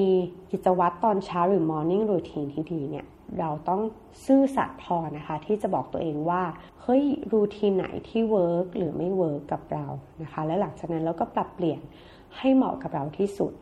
[0.51, 3.07] กิจวัตรตอนเช้าหรือ morning routine ที่ดีเนี่ย
[3.39, 3.83] เราต้อง
[4.27, 6.43] ซื่อสัตย์พอนะคะที่จะบอกตัวเองว่า
[6.83, 9.87] เฮ้ย routine ไหนที่ work หรือไม่ work กับเรา
[10.23, 11.81] นะคะ และหลังจากนั้นเราก็ปรับเปลี่ยน
[12.39, 13.53] ให้เหมาะกับเราที่สุด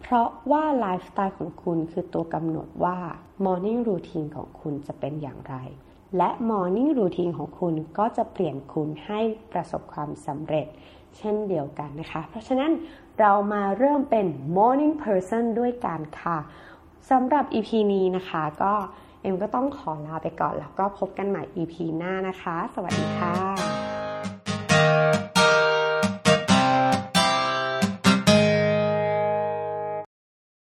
[0.00, 2.98] เพราะว่าไลฟ์สไตล์ของคุณคือตัวกำหนดว่า
[3.44, 5.56] Morning Routine ของคุณจะเป็นอย่างไร
[6.16, 9.20] และ Morning Routine ของคุณก็จะเปลี่ยนคุณให้
[9.52, 10.66] ประสบความสำเร็จ
[11.16, 12.72] เช่นเดียวกันนะคะ เพราะฉะนั้น
[13.20, 16.38] เรามาเริ่มเป็น Morning Person ด้วยกันค่ะ
[17.10, 18.72] สำหรับ EP นี้นะคะก็
[19.22, 23.34] เอ็มก็ต้องขอลาไปก่อนแล้วก็พบกันใหม่ EP หน้านะคะ สวัสดีค่ะ